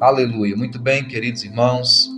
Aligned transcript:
Aleluia. 0.00 0.56
Muito 0.56 0.78
bem, 0.78 1.06
queridos 1.06 1.44
irmãos. 1.44 2.08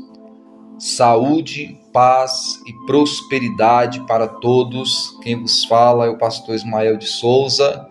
Saúde, 0.78 1.76
paz 1.92 2.62
e 2.64 2.72
prosperidade 2.86 4.06
para 4.06 4.28
todos. 4.28 5.18
Quem 5.20 5.34
vos 5.34 5.64
fala 5.64 6.06
é 6.06 6.08
o 6.08 6.16
pastor 6.16 6.54
Ismael 6.54 6.96
de 6.96 7.08
Souza. 7.08 7.84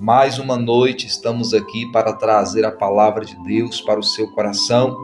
Mais 0.00 0.38
uma 0.38 0.56
noite 0.56 1.06
estamos 1.06 1.52
aqui 1.52 1.92
para 1.92 2.14
trazer 2.14 2.64
a 2.64 2.72
palavra 2.72 3.22
de 3.22 3.36
Deus 3.44 3.82
para 3.82 4.00
o 4.00 4.02
seu 4.02 4.32
coração. 4.32 4.96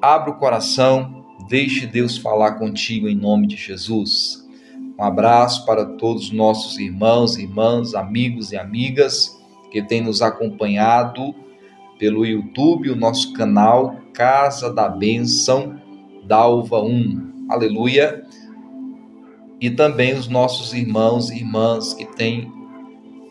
Abra 0.00 0.30
o 0.30 0.38
coração, 0.38 1.26
deixe 1.46 1.86
Deus 1.86 2.16
falar 2.16 2.52
contigo 2.52 3.10
em 3.10 3.14
nome 3.14 3.46
de 3.46 3.56
Jesus. 3.56 4.42
Um 4.98 5.04
abraço 5.04 5.66
para 5.66 5.84
todos 5.84 6.24
os 6.24 6.32
nossos 6.32 6.78
irmãos, 6.78 7.36
irmãs, 7.36 7.94
amigos 7.94 8.52
e 8.52 8.56
amigas 8.56 9.38
que 9.70 9.82
têm 9.82 10.00
nos 10.00 10.22
acompanhado 10.22 11.34
pelo 12.00 12.24
YouTube, 12.24 12.90
o 12.90 12.96
nosso 12.96 13.34
canal 13.34 13.94
Casa 14.14 14.72
da 14.72 14.88
Bênção 14.88 15.78
Dalva 16.24 16.80
1. 16.80 17.46
Aleluia. 17.50 18.24
E 19.60 19.68
também 19.68 20.14
os 20.14 20.26
nossos 20.26 20.72
irmãos 20.72 21.28
e 21.30 21.36
irmãs 21.36 21.92
que 21.92 22.06
têm 22.06 22.50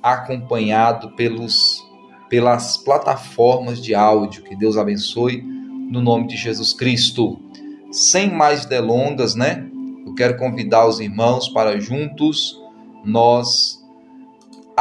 acompanhado 0.03 1.09
pelos, 1.15 1.83
pelas 2.29 2.77
plataformas 2.77 3.81
de 3.81 3.95
áudio. 3.95 4.43
Que 4.43 4.55
Deus 4.55 4.77
abençoe 4.77 5.41
no 5.41 5.99
nome 5.99 6.27
de 6.27 6.37
Jesus 6.37 6.71
Cristo. 6.71 7.39
Sem 7.91 8.31
mais 8.31 8.67
delongas, 8.67 9.33
né? 9.33 9.67
Eu 10.05 10.13
quero 10.13 10.37
convidar 10.37 10.87
os 10.87 10.99
irmãos 10.99 11.49
para 11.49 11.79
juntos 11.79 12.55
nós 13.03 13.78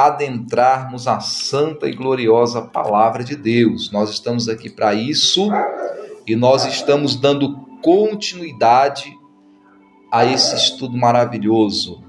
adentrarmos 0.06 1.08
a 1.08 1.18
santa 1.18 1.88
e 1.88 1.92
gloriosa 1.92 2.62
palavra 2.62 3.24
de 3.24 3.34
Deus. 3.34 3.90
Nós 3.90 4.10
estamos 4.10 4.48
aqui 4.48 4.70
para 4.70 4.94
isso 4.94 5.50
e 6.26 6.36
nós 6.36 6.64
estamos 6.64 7.16
dando 7.16 7.56
continuidade 7.82 9.12
a 10.12 10.24
esse 10.24 10.54
estudo 10.54 10.96
maravilhoso. 10.96 12.02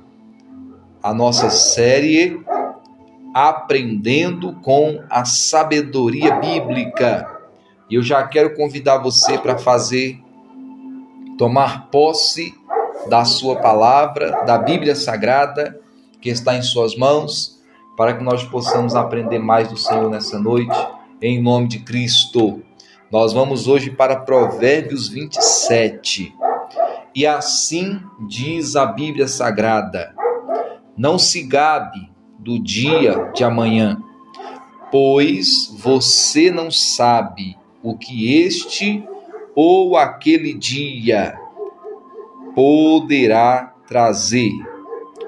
A 1.02 1.14
nossa 1.14 1.50
série 1.50 2.40
Aprendendo 3.32 4.54
com 4.62 5.04
a 5.08 5.24
Sabedoria 5.24 6.36
Bíblica. 6.36 7.40
E 7.88 7.94
eu 7.94 8.02
já 8.02 8.28
quero 8.28 8.56
convidar 8.56 8.98
você 8.98 9.38
para 9.38 9.58
fazer, 9.58 10.20
tomar 11.38 11.90
posse 11.90 12.56
da 13.08 13.24
sua 13.24 13.58
palavra, 13.58 14.44
da 14.46 14.58
Bíblia 14.58 14.96
Sagrada 14.96 15.80
que 16.20 16.30
está 16.30 16.56
em 16.56 16.62
suas 16.62 16.98
mãos 16.98 17.59
para 18.00 18.14
que 18.14 18.24
nós 18.24 18.46
possamos 18.46 18.96
aprender 18.96 19.40
mais 19.40 19.68
do 19.68 19.76
Senhor 19.76 20.10
nessa 20.10 20.40
noite, 20.40 20.74
em 21.22 21.42
nome 21.44 21.68
de 21.68 21.80
Cristo. 21.80 22.62
Nós 23.12 23.34
vamos 23.34 23.68
hoje 23.68 23.92
para 23.92 24.16
Provérbios 24.16 25.10
27. 25.10 26.34
E 27.14 27.28
assim 27.28 28.00
diz 28.26 28.78
a 28.78 28.86
Bíblia 28.86 29.28
Sagrada: 29.28 30.16
Não 30.96 31.20
se 31.20 31.44
gabe 31.44 32.10
do 32.38 32.58
dia 32.58 33.32
de 33.36 33.44
amanhã, 33.44 34.02
pois 34.90 35.70
você 35.78 36.50
não 36.50 36.72
sabe 36.72 37.58
o 37.84 37.98
que 37.98 38.34
este 38.34 39.04
ou 39.54 39.98
aquele 39.98 40.54
dia 40.54 41.38
poderá 42.56 43.74
trazer. 43.86 44.54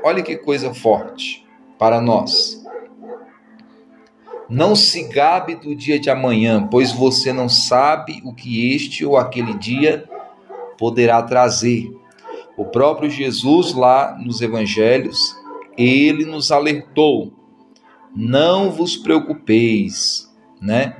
Olha 0.06 0.24
que 0.24 0.38
coisa 0.38 0.74
forte 0.74 1.46
para 1.78 2.00
nós. 2.00 2.61
Não 4.52 4.76
se 4.76 5.04
gabe 5.04 5.56
do 5.56 5.74
dia 5.74 5.98
de 5.98 6.10
amanhã, 6.10 6.68
pois 6.70 6.92
você 6.92 7.32
não 7.32 7.48
sabe 7.48 8.22
o 8.26 8.34
que 8.34 8.76
este 8.76 9.06
ou 9.06 9.16
aquele 9.16 9.54
dia 9.54 10.04
poderá 10.78 11.24
trazer. 11.24 11.90
O 12.58 12.66
próprio 12.66 13.10
Jesus, 13.10 13.74
lá 13.74 14.20
nos 14.22 14.42
evangelhos, 14.42 15.34
ele 15.78 16.26
nos 16.26 16.52
alertou: 16.52 17.32
não 18.14 18.70
vos 18.70 18.98
preocupeis, 18.98 20.30
né, 20.62 20.98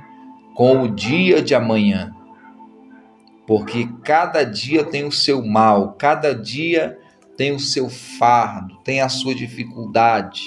com 0.54 0.84
o 0.84 0.88
dia 0.88 1.42
de 1.42 1.54
amanhã, 1.54 2.10
porque 3.46 3.86
cada 4.02 4.44
dia 4.44 4.82
tem 4.82 5.04
o 5.04 5.12
seu 5.12 5.44
mal, 5.44 5.92
cada 5.98 6.34
dia 6.34 6.98
tem 7.36 7.52
o 7.52 7.60
seu 7.60 7.90
fardo, 7.90 8.78
tem 8.82 9.02
a 9.02 9.10
sua 9.10 9.34
dificuldade. 9.34 10.42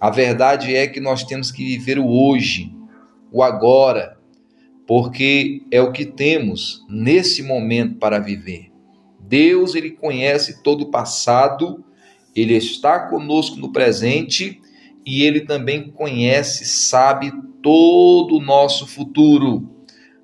A 0.00 0.10
verdade 0.10 0.74
é 0.74 0.86
que 0.86 1.00
nós 1.00 1.24
temos 1.24 1.50
que 1.50 1.64
viver 1.64 1.98
o 1.98 2.06
hoje, 2.06 2.74
o 3.32 3.42
agora, 3.42 4.18
porque 4.86 5.62
é 5.70 5.80
o 5.80 5.90
que 5.90 6.04
temos 6.04 6.84
nesse 6.88 7.42
momento 7.42 7.96
para 7.96 8.18
viver. 8.18 8.70
Deus, 9.18 9.74
ele 9.74 9.90
conhece 9.90 10.62
todo 10.62 10.82
o 10.82 10.90
passado, 10.90 11.82
ele 12.34 12.54
está 12.54 13.08
conosco 13.08 13.56
no 13.56 13.72
presente 13.72 14.60
e 15.04 15.22
ele 15.22 15.40
também 15.40 15.90
conhece, 15.90 16.66
sabe 16.66 17.32
todo 17.62 18.36
o 18.36 18.42
nosso 18.42 18.86
futuro. 18.86 19.68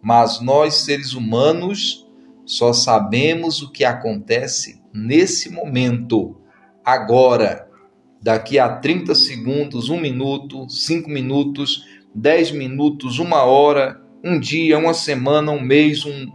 Mas 0.02 0.40
nós, 0.40 0.84
seres 0.84 1.14
humanos, 1.14 2.06
só 2.44 2.72
sabemos 2.72 3.62
o 3.62 3.72
que 3.72 3.84
acontece 3.84 4.82
nesse 4.92 5.50
momento, 5.50 6.36
agora 6.84 7.71
daqui 8.22 8.58
a 8.58 8.68
30 8.68 9.14
segundos, 9.16 9.90
um 9.90 10.00
minuto, 10.00 10.68
cinco 10.70 11.10
minutos, 11.10 11.84
dez 12.14 12.52
minutos, 12.52 13.18
uma 13.18 13.42
hora, 13.42 14.00
um 14.22 14.38
dia, 14.38 14.78
uma 14.78 14.94
semana, 14.94 15.50
um 15.50 15.60
mês, 15.60 16.06
um 16.06 16.30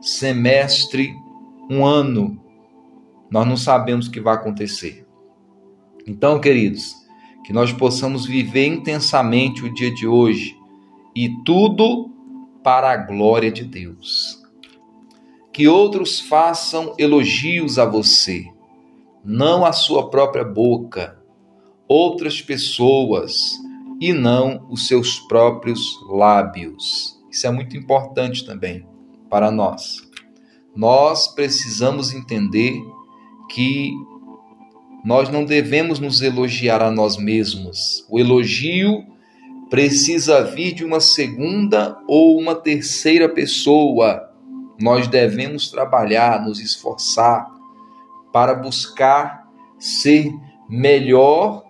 semestre, 0.00 1.14
um 1.70 1.84
ano. 1.84 2.42
Nós 3.30 3.46
não 3.46 3.56
sabemos 3.56 4.06
o 4.06 4.10
que 4.10 4.20
vai 4.20 4.34
acontecer. 4.34 5.06
Então, 6.06 6.40
queridos, 6.40 6.94
que 7.44 7.52
nós 7.52 7.70
possamos 7.72 8.24
viver 8.24 8.66
intensamente 8.66 9.62
o 9.62 9.72
dia 9.74 9.92
de 9.92 10.06
hoje 10.06 10.56
e 11.14 11.28
tudo 11.44 12.10
para 12.62 12.90
a 12.90 12.96
glória 12.96 13.52
de 13.52 13.64
Deus. 13.64 14.42
Que 15.52 15.68
outros 15.68 16.20
façam 16.20 16.94
elogios 16.98 17.78
a 17.78 17.84
você 17.84 18.53
não 19.24 19.64
a 19.64 19.72
sua 19.72 20.10
própria 20.10 20.44
boca, 20.44 21.18
outras 21.88 22.42
pessoas 22.42 23.52
e 24.00 24.12
não 24.12 24.66
os 24.70 24.86
seus 24.86 25.18
próprios 25.20 25.80
lábios. 26.10 27.18
Isso 27.30 27.46
é 27.46 27.50
muito 27.50 27.76
importante 27.76 28.44
também 28.44 28.86
para 29.30 29.50
nós. 29.50 29.96
Nós 30.76 31.28
precisamos 31.28 32.12
entender 32.12 32.74
que 33.50 33.92
nós 35.04 35.28
não 35.28 35.44
devemos 35.44 35.98
nos 35.98 36.20
elogiar 36.20 36.82
a 36.82 36.90
nós 36.90 37.16
mesmos. 37.16 38.04
O 38.10 38.18
elogio 38.18 39.04
precisa 39.70 40.42
vir 40.44 40.72
de 40.72 40.84
uma 40.84 41.00
segunda 41.00 41.96
ou 42.08 42.38
uma 42.38 42.54
terceira 42.54 43.28
pessoa. 43.28 44.30
Nós 44.80 45.06
devemos 45.06 45.70
trabalhar, 45.70 46.44
nos 46.44 46.60
esforçar 46.60 47.53
para 48.34 48.52
buscar 48.52 49.48
ser 49.78 50.34
melhor 50.68 51.64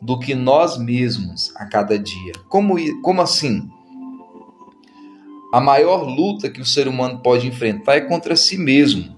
do 0.00 0.18
que 0.18 0.34
nós 0.34 0.78
mesmos 0.78 1.54
a 1.56 1.66
cada 1.66 1.98
dia. 1.98 2.32
Como, 2.48 2.74
como 3.02 3.20
assim? 3.20 3.68
A 5.52 5.60
maior 5.60 6.02
luta 6.02 6.48
que 6.48 6.62
o 6.62 6.64
ser 6.64 6.88
humano 6.88 7.20
pode 7.20 7.46
enfrentar 7.46 7.96
é 7.96 8.00
contra 8.00 8.34
si 8.34 8.56
mesmo. 8.56 9.14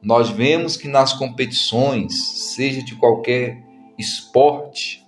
Nós 0.00 0.30
vemos 0.30 0.76
que 0.76 0.86
nas 0.86 1.12
competições, 1.12 2.54
seja 2.54 2.84
de 2.84 2.94
qualquer 2.94 3.60
esporte 3.98 5.04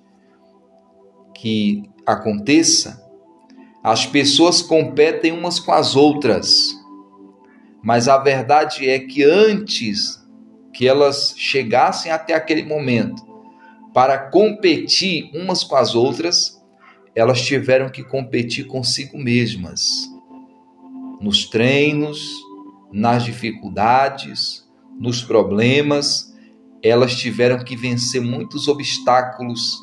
que 1.32 1.84
aconteça, 2.04 3.08
as 3.84 4.04
pessoas 4.04 4.60
competem 4.60 5.30
umas 5.30 5.60
com 5.60 5.70
as 5.70 5.94
outras. 5.94 6.74
Mas 7.80 8.08
a 8.08 8.18
verdade 8.18 8.88
é 8.88 8.98
que 8.98 9.22
antes 9.22 10.21
que 10.72 10.88
elas 10.88 11.34
chegassem 11.36 12.10
até 12.10 12.34
aquele 12.34 12.62
momento 12.62 13.22
para 13.92 14.18
competir 14.30 15.30
umas 15.34 15.62
com 15.62 15.76
as 15.76 15.94
outras, 15.94 16.62
elas 17.14 17.42
tiveram 17.42 17.90
que 17.90 18.02
competir 18.02 18.66
consigo 18.66 19.18
mesmas. 19.18 20.10
Nos 21.20 21.44
treinos, 21.44 22.26
nas 22.90 23.24
dificuldades, 23.24 24.66
nos 24.98 25.22
problemas, 25.22 26.34
elas 26.82 27.14
tiveram 27.14 27.62
que 27.62 27.76
vencer 27.76 28.20
muitos 28.20 28.66
obstáculos 28.66 29.78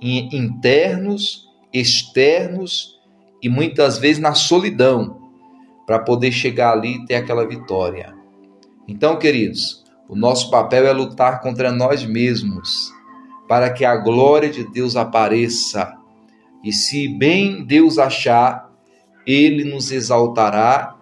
internos, 0.00 1.48
externos 1.72 2.98
e 3.42 3.48
muitas 3.48 3.98
vezes 3.98 4.20
na 4.20 4.34
solidão 4.34 5.30
para 5.86 5.98
poder 5.98 6.32
chegar 6.32 6.72
ali 6.72 6.96
e 6.96 7.06
ter 7.06 7.14
aquela 7.16 7.46
vitória. 7.46 8.14
Então, 8.88 9.18
queridos, 9.18 9.81
o 10.12 10.14
nosso 10.14 10.50
papel 10.50 10.86
é 10.86 10.92
lutar 10.92 11.40
contra 11.40 11.72
nós 11.72 12.04
mesmos, 12.04 12.92
para 13.48 13.70
que 13.70 13.82
a 13.82 13.96
glória 13.96 14.50
de 14.50 14.62
Deus 14.62 14.94
apareça. 14.94 15.96
E 16.62 16.70
se 16.70 17.08
bem 17.08 17.64
Deus 17.64 17.96
achar 17.96 18.70
ele 19.26 19.64
nos 19.64 19.90
exaltará 19.90 20.94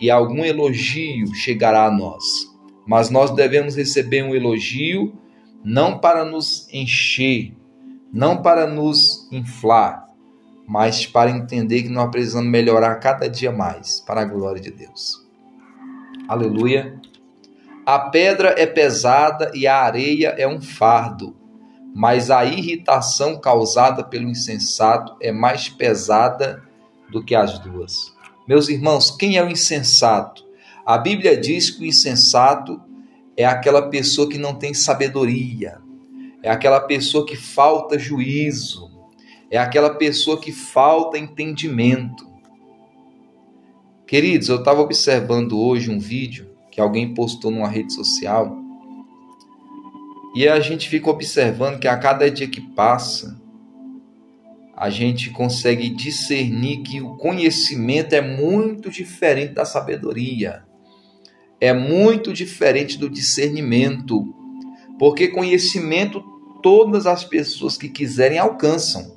e 0.00 0.10
algum 0.10 0.44
elogio 0.44 1.32
chegará 1.32 1.86
a 1.86 1.92
nós. 1.92 2.24
Mas 2.84 3.08
nós 3.08 3.30
devemos 3.30 3.76
receber 3.76 4.24
um 4.24 4.34
elogio 4.34 5.16
não 5.62 6.00
para 6.00 6.24
nos 6.24 6.68
encher, 6.72 7.54
não 8.12 8.42
para 8.42 8.66
nos 8.66 9.28
inflar, 9.30 10.08
mas 10.66 11.06
para 11.06 11.30
entender 11.30 11.84
que 11.84 11.88
nós 11.88 12.10
precisamos 12.10 12.50
melhorar 12.50 12.96
cada 12.96 13.28
dia 13.28 13.52
mais 13.52 14.00
para 14.00 14.22
a 14.22 14.24
glória 14.24 14.60
de 14.60 14.72
Deus. 14.72 15.24
Aleluia. 16.26 17.00
A 17.86 18.00
pedra 18.00 18.52
é 18.58 18.66
pesada 18.66 19.52
e 19.54 19.64
a 19.64 19.80
areia 19.80 20.34
é 20.36 20.48
um 20.48 20.60
fardo, 20.60 21.36
mas 21.94 22.32
a 22.32 22.44
irritação 22.44 23.40
causada 23.40 24.02
pelo 24.02 24.28
insensato 24.28 25.14
é 25.22 25.30
mais 25.30 25.68
pesada 25.68 26.64
do 27.08 27.24
que 27.24 27.32
as 27.32 27.60
duas. 27.60 28.12
Meus 28.48 28.68
irmãos, 28.68 29.12
quem 29.12 29.36
é 29.36 29.44
o 29.44 29.48
insensato? 29.48 30.44
A 30.84 30.98
Bíblia 30.98 31.36
diz 31.36 31.70
que 31.70 31.82
o 31.82 31.86
insensato 31.86 32.82
é 33.36 33.44
aquela 33.44 33.88
pessoa 33.88 34.28
que 34.28 34.36
não 34.36 34.56
tem 34.56 34.74
sabedoria, 34.74 35.78
é 36.42 36.50
aquela 36.50 36.80
pessoa 36.80 37.24
que 37.24 37.36
falta 37.36 37.96
juízo, 37.96 38.90
é 39.48 39.58
aquela 39.58 39.90
pessoa 39.90 40.40
que 40.40 40.50
falta 40.50 41.16
entendimento. 41.16 42.26
Queridos, 44.08 44.48
eu 44.48 44.56
estava 44.56 44.80
observando 44.80 45.56
hoje 45.56 45.88
um 45.88 46.00
vídeo 46.00 46.45
que 46.76 46.80
alguém 46.82 47.14
postou 47.14 47.50
numa 47.50 47.68
rede 47.68 47.94
social 47.94 48.54
e 50.34 50.46
a 50.46 50.60
gente 50.60 50.90
fica 50.90 51.08
observando 51.08 51.80
que 51.80 51.88
a 51.88 51.96
cada 51.96 52.30
dia 52.30 52.46
que 52.46 52.60
passa, 52.60 53.40
a 54.76 54.90
gente 54.90 55.30
consegue 55.30 55.88
discernir 55.88 56.82
que 56.82 57.00
o 57.00 57.16
conhecimento 57.16 58.12
é 58.14 58.20
muito 58.20 58.90
diferente 58.90 59.54
da 59.54 59.64
sabedoria, 59.64 60.62
é 61.58 61.72
muito 61.72 62.34
diferente 62.34 62.98
do 62.98 63.08
discernimento, 63.08 64.34
porque 64.98 65.28
conhecimento 65.28 66.22
todas 66.62 67.06
as 67.06 67.24
pessoas 67.24 67.78
que 67.78 67.88
quiserem 67.88 68.38
alcançam. 68.38 69.16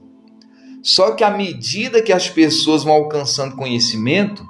Só 0.82 1.12
que 1.12 1.26
à 1.26 1.30
medida 1.30 2.02
que 2.02 2.14
as 2.14 2.30
pessoas 2.30 2.86
vão 2.86 2.94
alcançando 2.94 3.58
conhecimento, 3.58 4.48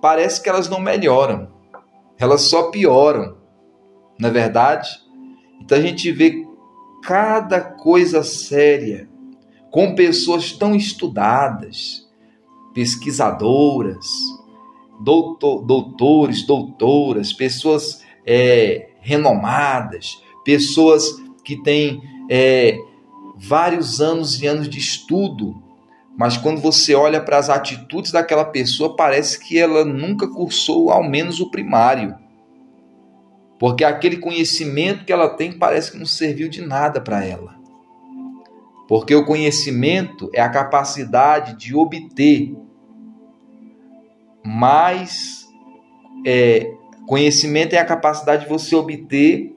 parece 0.00 0.40
que 0.40 0.48
elas 0.48 0.68
não 0.68 0.78
melhoram, 0.78 1.51
elas 2.22 2.42
só 2.42 2.70
pioram, 2.70 3.36
não 4.18 4.28
é 4.28 4.32
verdade? 4.32 4.88
Então 5.60 5.76
a 5.76 5.80
gente 5.80 6.10
vê 6.12 6.46
cada 7.02 7.60
coisa 7.60 8.22
séria 8.22 9.08
com 9.70 9.94
pessoas 9.94 10.52
tão 10.52 10.76
estudadas, 10.76 12.08
pesquisadoras, 12.74 14.06
doutor, 15.02 15.62
doutores, 15.62 16.46
doutoras, 16.46 17.32
pessoas 17.32 18.02
é, 18.26 18.90
renomadas, 19.00 20.22
pessoas 20.44 21.04
que 21.44 21.60
têm 21.62 22.02
é, 22.30 22.76
vários 23.36 24.00
anos 24.00 24.40
e 24.40 24.46
anos 24.46 24.68
de 24.68 24.78
estudo, 24.78 25.61
mas 26.16 26.36
quando 26.36 26.60
você 26.60 26.94
olha 26.94 27.20
para 27.20 27.38
as 27.38 27.48
atitudes 27.48 28.12
daquela 28.12 28.44
pessoa, 28.44 28.94
parece 28.96 29.38
que 29.38 29.58
ela 29.58 29.84
nunca 29.84 30.28
cursou 30.28 30.90
ao 30.90 31.02
menos 31.02 31.40
o 31.40 31.50
primário. 31.50 32.14
Porque 33.58 33.84
aquele 33.84 34.16
conhecimento 34.16 35.04
que 35.04 35.12
ela 35.12 35.28
tem 35.28 35.52
parece 35.52 35.92
que 35.92 35.98
não 35.98 36.06
serviu 36.06 36.48
de 36.48 36.60
nada 36.60 37.00
para 37.00 37.24
ela. 37.24 37.54
Porque 38.88 39.14
o 39.14 39.24
conhecimento 39.24 40.28
é 40.34 40.40
a 40.40 40.50
capacidade 40.50 41.56
de 41.56 41.74
obter 41.74 42.54
mais. 44.44 45.46
É, 46.26 46.74
conhecimento 47.06 47.74
é 47.74 47.78
a 47.78 47.84
capacidade 47.84 48.44
de 48.44 48.48
você 48.48 48.74
obter 48.76 49.56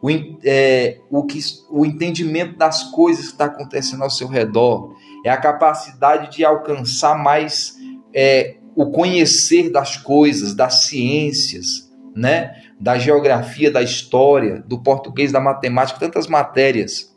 o, 0.00 0.08
é, 0.44 1.00
o, 1.10 1.24
que, 1.24 1.38
o 1.70 1.84
entendimento 1.84 2.56
das 2.56 2.84
coisas 2.84 3.26
que 3.26 3.32
está 3.32 3.46
acontecendo 3.46 4.02
ao 4.02 4.10
seu 4.10 4.28
redor, 4.28 4.94
é 5.26 5.30
a 5.30 5.36
capacidade 5.36 6.36
de 6.36 6.44
alcançar 6.44 7.18
mais 7.18 7.76
é, 8.14 8.58
o 8.76 8.92
conhecer 8.92 9.72
das 9.72 9.96
coisas, 9.96 10.54
das 10.54 10.84
ciências, 10.84 11.92
né? 12.14 12.62
da 12.78 12.96
geografia, 12.96 13.68
da 13.68 13.82
história, 13.82 14.62
do 14.68 14.80
português, 14.80 15.32
da 15.32 15.40
matemática, 15.40 15.98
tantas 15.98 16.28
matérias 16.28 17.12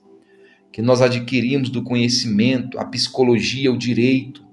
que 0.71 0.81
nós 0.81 1.03
adquirimos 1.03 1.69
do 1.69 1.83
conhecimento, 1.83 2.79
a 2.79 2.85
psicologia, 2.85 3.71
o 3.71 3.77
direito. 3.77 4.43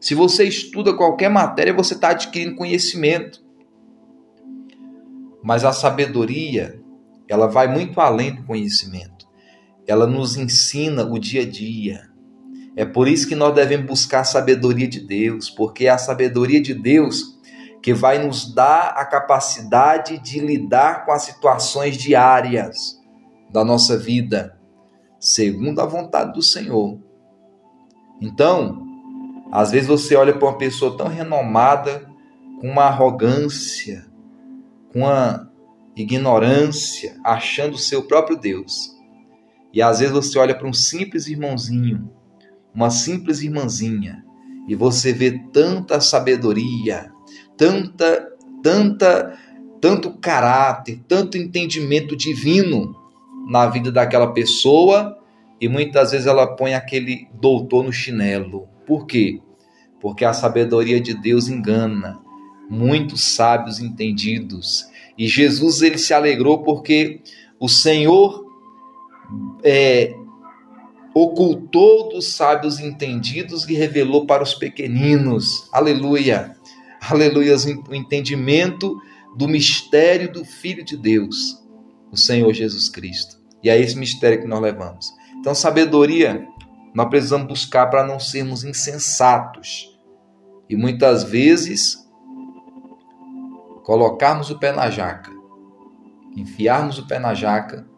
Se 0.00 0.14
você 0.14 0.44
estuda 0.44 0.94
qualquer 0.94 1.28
matéria, 1.28 1.74
você 1.74 1.92
está 1.92 2.10
adquirindo 2.10 2.56
conhecimento. 2.56 3.44
Mas 5.42 5.66
a 5.66 5.72
sabedoria, 5.72 6.80
ela 7.28 7.46
vai 7.46 7.68
muito 7.68 8.00
além 8.00 8.34
do 8.34 8.44
conhecimento. 8.44 9.28
Ela 9.86 10.06
nos 10.06 10.36
ensina 10.38 11.04
o 11.04 11.18
dia 11.18 11.42
a 11.42 11.46
dia. 11.46 12.09
É 12.80 12.84
por 12.86 13.06
isso 13.06 13.28
que 13.28 13.34
nós 13.34 13.54
devemos 13.54 13.84
buscar 13.84 14.20
a 14.20 14.24
sabedoria 14.24 14.88
de 14.88 15.00
Deus, 15.00 15.50
porque 15.50 15.84
é 15.84 15.90
a 15.90 15.98
sabedoria 15.98 16.62
de 16.62 16.72
Deus 16.72 17.38
que 17.82 17.92
vai 17.92 18.24
nos 18.24 18.54
dar 18.54 18.94
a 18.96 19.04
capacidade 19.04 20.16
de 20.16 20.40
lidar 20.40 21.04
com 21.04 21.12
as 21.12 21.24
situações 21.24 21.98
diárias 21.98 22.98
da 23.52 23.62
nossa 23.62 23.98
vida 23.98 24.58
segundo 25.18 25.78
a 25.78 25.84
vontade 25.84 26.32
do 26.32 26.40
Senhor. 26.40 26.98
Então, 28.18 28.82
às 29.52 29.72
vezes 29.72 29.86
você 29.86 30.16
olha 30.16 30.32
para 30.32 30.48
uma 30.48 30.56
pessoa 30.56 30.96
tão 30.96 31.06
renomada, 31.06 32.08
com 32.62 32.66
uma 32.66 32.84
arrogância, 32.84 34.06
com 34.90 35.00
uma 35.00 35.52
ignorância, 35.94 37.20
achando 37.22 37.74
o 37.74 37.78
seu 37.78 38.04
próprio 38.04 38.38
Deus. 38.38 38.90
E 39.70 39.82
às 39.82 39.98
vezes 39.98 40.14
você 40.14 40.38
olha 40.38 40.54
para 40.54 40.66
um 40.66 40.72
simples 40.72 41.26
irmãozinho, 41.26 42.18
uma 42.74 42.90
simples 42.90 43.40
irmãzinha, 43.42 44.24
e 44.68 44.74
você 44.74 45.12
vê 45.12 45.40
tanta 45.52 46.00
sabedoria, 46.00 47.10
tanta, 47.56 48.28
tanta, 48.62 49.38
tanto 49.80 50.12
caráter, 50.18 51.00
tanto 51.08 51.36
entendimento 51.36 52.16
divino 52.16 52.94
na 53.48 53.66
vida 53.66 53.90
daquela 53.90 54.32
pessoa 54.32 55.18
e 55.60 55.68
muitas 55.68 56.12
vezes 56.12 56.26
ela 56.26 56.46
põe 56.46 56.74
aquele 56.74 57.28
doutor 57.34 57.84
no 57.84 57.92
chinelo. 57.92 58.68
Por 58.86 59.06
quê? 59.06 59.40
Porque 60.00 60.24
a 60.24 60.32
sabedoria 60.32 61.00
de 61.00 61.14
Deus 61.14 61.48
engana 61.48 62.18
muitos 62.68 63.34
sábios 63.34 63.80
entendidos. 63.80 64.86
E 65.18 65.26
Jesus 65.26 65.82
ele 65.82 65.98
se 65.98 66.14
alegrou 66.14 66.62
porque 66.62 67.20
o 67.58 67.68
Senhor 67.68 68.46
é, 69.62 70.14
ocultou 71.22 72.08
dos 72.08 72.34
sábios 72.34 72.80
entendidos 72.80 73.68
e 73.68 73.74
revelou 73.74 74.26
para 74.26 74.42
os 74.42 74.54
pequeninos. 74.54 75.68
Aleluia! 75.72 76.56
Aleluia! 77.00 77.56
O 77.88 77.94
entendimento 77.94 78.98
do 79.36 79.46
mistério 79.46 80.32
do 80.32 80.44
Filho 80.44 80.84
de 80.84 80.96
Deus, 80.96 81.62
o 82.10 82.16
Senhor 82.16 82.52
Jesus 82.54 82.88
Cristo. 82.88 83.38
E 83.62 83.68
é 83.68 83.78
esse 83.78 83.96
mistério 83.96 84.40
que 84.40 84.48
nós 84.48 84.60
levamos. 84.60 85.12
Então, 85.38 85.54
sabedoria 85.54 86.46
nós 86.94 87.08
precisamos 87.08 87.46
buscar 87.46 87.86
para 87.86 88.06
não 88.06 88.18
sermos 88.18 88.64
insensatos. 88.64 89.96
E 90.68 90.76
muitas 90.76 91.22
vezes 91.24 91.98
colocarmos 93.84 94.50
o 94.50 94.58
pé 94.58 94.72
na 94.72 94.88
jaca, 94.88 95.30
enfiarmos 96.36 96.98
o 96.98 97.06
pé 97.06 97.18
na 97.18 97.34
jaca 97.34 97.89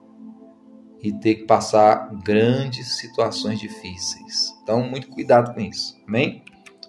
e 1.02 1.12
ter 1.12 1.34
que 1.34 1.44
passar 1.44 2.10
grandes 2.22 2.96
situações 2.96 3.58
difíceis. 3.58 4.56
Então, 4.62 4.82
muito 4.88 5.08
cuidado 5.08 5.52
com 5.52 5.60
isso. 5.60 6.00
Amém? 6.06 6.42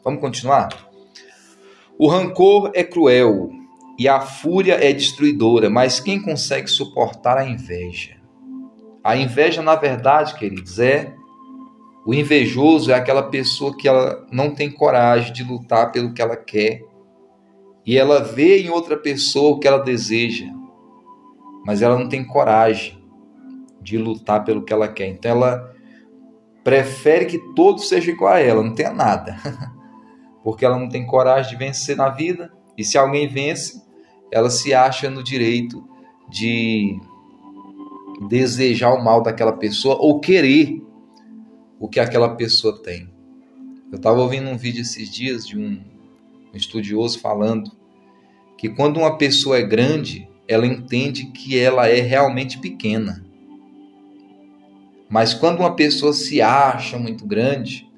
Vamos 0.03 0.21
continuar? 0.21 0.69
O 1.97 2.07
rancor 2.07 2.71
é 2.75 2.83
cruel 2.83 3.49
e 3.97 4.07
a 4.07 4.21
fúria 4.21 4.73
é 4.73 4.93
destruidora, 4.93 5.69
mas 5.69 5.99
quem 5.99 6.21
consegue 6.21 6.67
suportar 6.67 7.37
a 7.37 7.47
inveja? 7.47 8.17
A 9.03 9.17
inveja, 9.17 9.61
na 9.61 9.75
verdade, 9.75 10.35
queridos, 10.35 10.79
é 10.79 11.13
o 12.05 12.13
invejoso 12.13 12.91
é 12.91 12.95
aquela 12.95 13.23
pessoa 13.23 13.75
que 13.75 13.87
ela 13.87 14.27
não 14.31 14.53
tem 14.53 14.69
coragem 14.69 15.31
de 15.31 15.43
lutar 15.43 15.91
pelo 15.91 16.13
que 16.13 16.21
ela 16.21 16.35
quer. 16.35 16.83
E 17.85 17.97
ela 17.97 18.21
vê 18.21 18.61
em 18.61 18.69
outra 18.69 18.97
pessoa 18.97 19.55
o 19.55 19.59
que 19.59 19.67
ela 19.67 19.79
deseja, 19.79 20.47
mas 21.65 21.81
ela 21.81 21.97
não 21.97 22.07
tem 22.09 22.23
coragem 22.23 23.02
de 23.83 23.97
lutar 23.97 24.43
pelo 24.43 24.63
que 24.63 24.71
ela 24.71 24.87
quer. 24.87 25.07
Então 25.07 25.31
ela 25.31 25.73
prefere 26.63 27.25
que 27.25 27.37
todos 27.53 27.89
sejam 27.89 28.13
igual 28.13 28.33
a 28.33 28.39
ela, 28.39 28.63
não 28.63 28.73
tenha 28.73 28.93
nada. 28.93 29.37
Porque 30.43 30.65
ela 30.65 30.79
não 30.79 30.89
tem 30.89 31.05
coragem 31.05 31.51
de 31.51 31.57
vencer 31.57 31.95
na 31.95 32.09
vida. 32.09 32.51
E 32.77 32.83
se 32.83 32.97
alguém 32.97 33.27
vence, 33.27 33.81
ela 34.31 34.49
se 34.49 34.73
acha 34.73 35.09
no 35.09 35.23
direito 35.23 35.87
de 36.29 36.99
desejar 38.27 38.93
o 38.93 39.03
mal 39.03 39.21
daquela 39.21 39.53
pessoa 39.53 39.95
ou 39.99 40.19
querer 40.19 40.81
o 41.79 41.87
que 41.87 41.99
aquela 41.99 42.35
pessoa 42.35 42.81
tem. 42.81 43.09
Eu 43.91 43.97
estava 43.97 44.21
ouvindo 44.21 44.49
um 44.49 44.57
vídeo 44.57 44.81
esses 44.81 45.09
dias 45.09 45.45
de 45.45 45.57
um, 45.57 45.79
um 46.51 46.57
estudioso 46.57 47.19
falando 47.19 47.71
que 48.57 48.69
quando 48.69 48.97
uma 48.97 49.17
pessoa 49.17 49.57
é 49.57 49.61
grande, 49.61 50.27
ela 50.47 50.65
entende 50.65 51.25
que 51.25 51.59
ela 51.59 51.87
é 51.87 52.01
realmente 52.01 52.57
pequena. 52.59 53.23
Mas 55.09 55.33
quando 55.33 55.59
uma 55.59 55.75
pessoa 55.75 56.13
se 56.13 56.41
acha 56.41 56.97
muito 56.97 57.25
grande, 57.25 57.89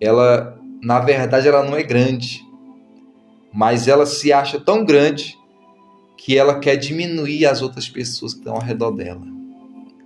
ela, 0.00 0.58
na 0.82 1.00
verdade, 1.00 1.48
ela 1.48 1.62
não 1.62 1.76
é 1.76 1.82
grande. 1.82 2.44
Mas 3.52 3.88
ela 3.88 4.06
se 4.06 4.32
acha 4.32 4.60
tão 4.60 4.84
grande 4.84 5.36
que 6.16 6.36
ela 6.36 6.58
quer 6.58 6.76
diminuir 6.76 7.46
as 7.46 7.62
outras 7.62 7.88
pessoas 7.88 8.32
que 8.32 8.40
estão 8.40 8.54
ao 8.54 8.62
redor 8.62 8.90
dela. 8.90 9.26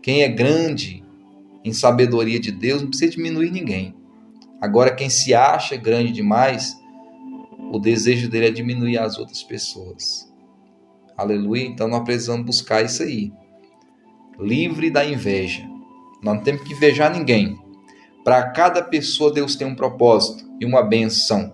Quem 0.03 0.23
é 0.23 0.29
grande 0.29 1.05
em 1.65 1.73
sabedoria 1.73 2.41
de 2.41 2.51
Deus 2.51 2.83
não 2.83 2.89
precisa 2.89 3.13
diminuir 3.13 3.51
ninguém. 3.51 3.95
Agora, 4.61 4.95
quem 4.95 5.09
se 5.09 5.33
acha 5.33 5.77
grande 5.77 6.13
demais, 6.13 6.77
o 7.73 7.79
desejo 7.79 8.29
dele 8.29 8.49
é 8.49 8.51
diminuir 8.51 8.99
as 8.99 9.19
outras 9.19 9.43
pessoas. 9.43 10.31
Aleluia? 11.17 11.67
Então 11.67 11.87
nós 11.87 12.03
precisamos 12.03 12.45
buscar 12.45 12.85
isso 12.85 13.03
aí. 13.03 13.33
Livre 14.39 14.91
da 14.91 15.05
inveja. 15.05 15.70
Nós 16.23 16.37
não 16.37 16.43
temos 16.43 16.63
que 16.63 16.73
invejar 16.73 17.13
ninguém. 17.13 17.59
Para 18.25 18.51
cada 18.51 18.83
pessoa, 18.83 19.33
Deus 19.33 19.57
tem 19.57 19.67
um 19.67 19.75
propósito 19.75 20.45
e 20.61 20.67
uma 20.67 20.83
benção. 20.83 21.53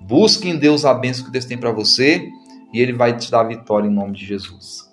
Busque 0.00 0.48
em 0.48 0.58
Deus 0.58 0.84
a 0.84 0.92
benção 0.92 1.24
que 1.24 1.30
Deus 1.30 1.44
tem 1.44 1.56
para 1.56 1.72
você 1.72 2.28
e 2.72 2.80
Ele 2.80 2.92
vai 2.92 3.16
te 3.16 3.30
dar 3.30 3.44
vitória 3.44 3.86
em 3.86 3.92
nome 3.92 4.12
de 4.16 4.26
Jesus. 4.26 4.90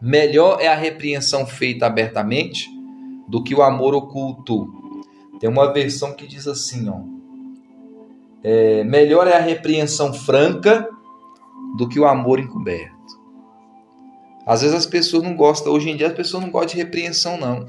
Melhor 0.00 0.60
é 0.60 0.68
a 0.68 0.74
repreensão 0.74 1.46
feita 1.46 1.86
abertamente 1.86 2.68
do 3.28 3.42
que 3.42 3.54
o 3.54 3.62
amor 3.62 3.94
oculto. 3.94 4.68
Tem 5.40 5.48
uma 5.48 5.72
versão 5.72 6.12
que 6.12 6.26
diz 6.26 6.46
assim, 6.46 6.88
ó. 6.88 7.00
É, 8.42 8.84
melhor 8.84 9.26
é 9.26 9.36
a 9.36 9.40
repreensão 9.40 10.12
franca 10.12 10.88
do 11.76 11.88
que 11.88 11.98
o 11.98 12.06
amor 12.06 12.38
encoberto. 12.38 12.94
Às 14.46 14.62
vezes 14.62 14.76
as 14.76 14.86
pessoas 14.86 15.22
não 15.22 15.34
gostam, 15.34 15.72
hoje 15.72 15.90
em 15.90 15.96
dia 15.96 16.06
as 16.06 16.12
pessoas 16.12 16.44
não 16.44 16.50
gostam 16.50 16.76
de 16.76 16.76
repreensão, 16.76 17.36
não. 17.36 17.68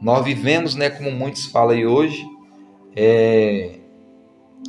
Nós 0.00 0.24
vivemos, 0.24 0.74
né, 0.74 0.90
como 0.90 1.10
muitos 1.10 1.46
falam 1.46 1.78
hoje, 1.84 2.24
é, 2.94 3.80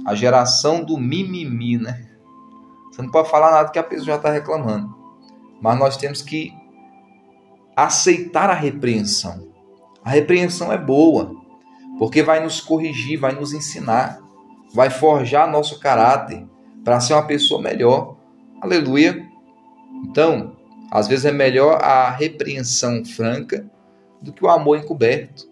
a 0.06 0.16
geração 0.16 0.84
do 0.84 0.98
mimimi, 0.98 1.78
né? 1.78 2.08
Você 2.92 3.02
não 3.02 3.12
pode 3.12 3.30
falar 3.30 3.52
nada 3.52 3.72
que 3.72 3.80
a 3.80 3.84
pessoa 3.84 4.08
já 4.08 4.16
está 4.16 4.32
reclamando. 4.32 4.96
Mas 5.62 5.78
nós 5.78 5.98
temos 5.98 6.22
que 6.22 6.54
aceitar 7.76 8.50
a 8.50 8.54
repreensão. 8.54 9.50
A 10.04 10.10
repreensão 10.10 10.72
é 10.72 10.78
boa, 10.78 11.36
porque 11.98 12.24
vai 12.24 12.44
nos 12.44 12.60
corrigir, 12.60 13.20
vai 13.20 13.34
nos 13.34 13.54
ensinar, 13.54 14.20
vai 14.74 14.90
forjar 14.90 15.50
nosso 15.50 15.80
caráter 15.80 16.46
para 16.84 17.00
ser 17.00 17.14
uma 17.14 17.26
pessoa 17.26 17.62
melhor. 17.62 18.18
Aleluia. 18.62 19.28
Então, 20.06 20.58
às 20.92 21.08
vezes 21.08 21.26
é 21.26 21.32
melhor 21.32 21.82
a 21.84 22.10
repreensão 22.10 23.06
franca 23.06 23.70
do 24.22 24.34
que 24.34 24.44
o 24.44 24.50
amor 24.50 24.78
encoberto. 24.78 25.48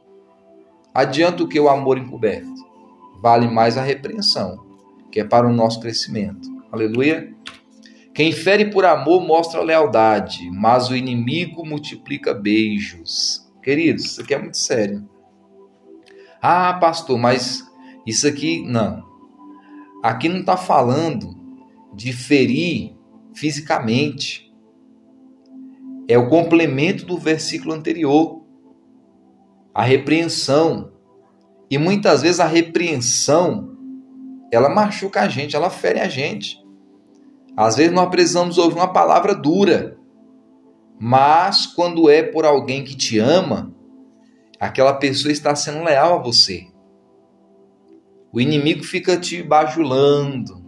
Adianta 0.93 1.43
o 1.43 1.47
que 1.47 1.59
o 1.59 1.69
amor 1.69 1.97
encoberto? 1.97 2.65
Vale 3.21 3.47
mais 3.47 3.77
a 3.77 3.83
repreensão, 3.83 4.65
que 5.11 5.19
é 5.19 5.23
para 5.23 5.47
o 5.47 5.53
nosso 5.53 5.79
crescimento. 5.79 6.49
Aleluia. 6.71 7.33
Quem 8.13 8.31
fere 8.31 8.71
por 8.71 8.83
amor 8.83 9.21
mostra 9.21 9.61
lealdade, 9.61 10.49
mas 10.51 10.89
o 10.89 10.95
inimigo 10.95 11.63
multiplica 11.63 12.33
beijos. 12.33 13.47
Queridos, 13.61 14.05
isso 14.05 14.21
aqui 14.21 14.33
é 14.33 14.39
muito 14.39 14.57
sério. 14.57 15.07
Ah, 16.41 16.73
pastor, 16.73 17.17
mas 17.17 17.63
isso 18.07 18.27
aqui 18.27 18.63
não. 18.65 19.05
Aqui 20.01 20.29
não 20.29 20.39
está 20.39 20.57
falando 20.57 21.35
de 21.93 22.13
ferir 22.13 22.95
fisicamente. 23.35 24.51
É 26.07 26.17
o 26.17 26.29
complemento 26.29 27.05
do 27.05 27.17
versículo 27.17 27.73
anterior 27.73 28.46
a 29.77 29.83
repreensão. 29.83 30.91
E 31.69 31.77
muitas 31.77 32.23
vezes 32.23 32.39
a 32.39 32.47
repreensão 32.47 33.77
ela 34.51 34.69
machuca 34.69 35.21
a 35.21 35.27
gente, 35.27 35.55
ela 35.55 35.69
fere 35.69 35.99
a 35.99 36.09
gente. 36.09 36.57
Às 37.55 37.75
vezes 37.75 37.93
nós 37.93 38.09
precisamos 38.09 38.57
ouvir 38.57 38.77
uma 38.77 38.91
palavra 38.91 39.35
dura, 39.35 39.99
mas 40.99 41.67
quando 41.67 42.09
é 42.09 42.23
por 42.23 42.43
alguém 42.43 42.83
que 42.83 42.95
te 42.95 43.19
ama, 43.19 43.71
aquela 44.59 44.95
pessoa 44.95 45.31
está 45.31 45.53
sendo 45.53 45.83
leal 45.83 46.15
a 46.15 46.23
você. 46.23 46.65
O 48.33 48.41
inimigo 48.41 48.83
fica 48.83 49.15
te 49.15 49.43
bajulando, 49.43 50.65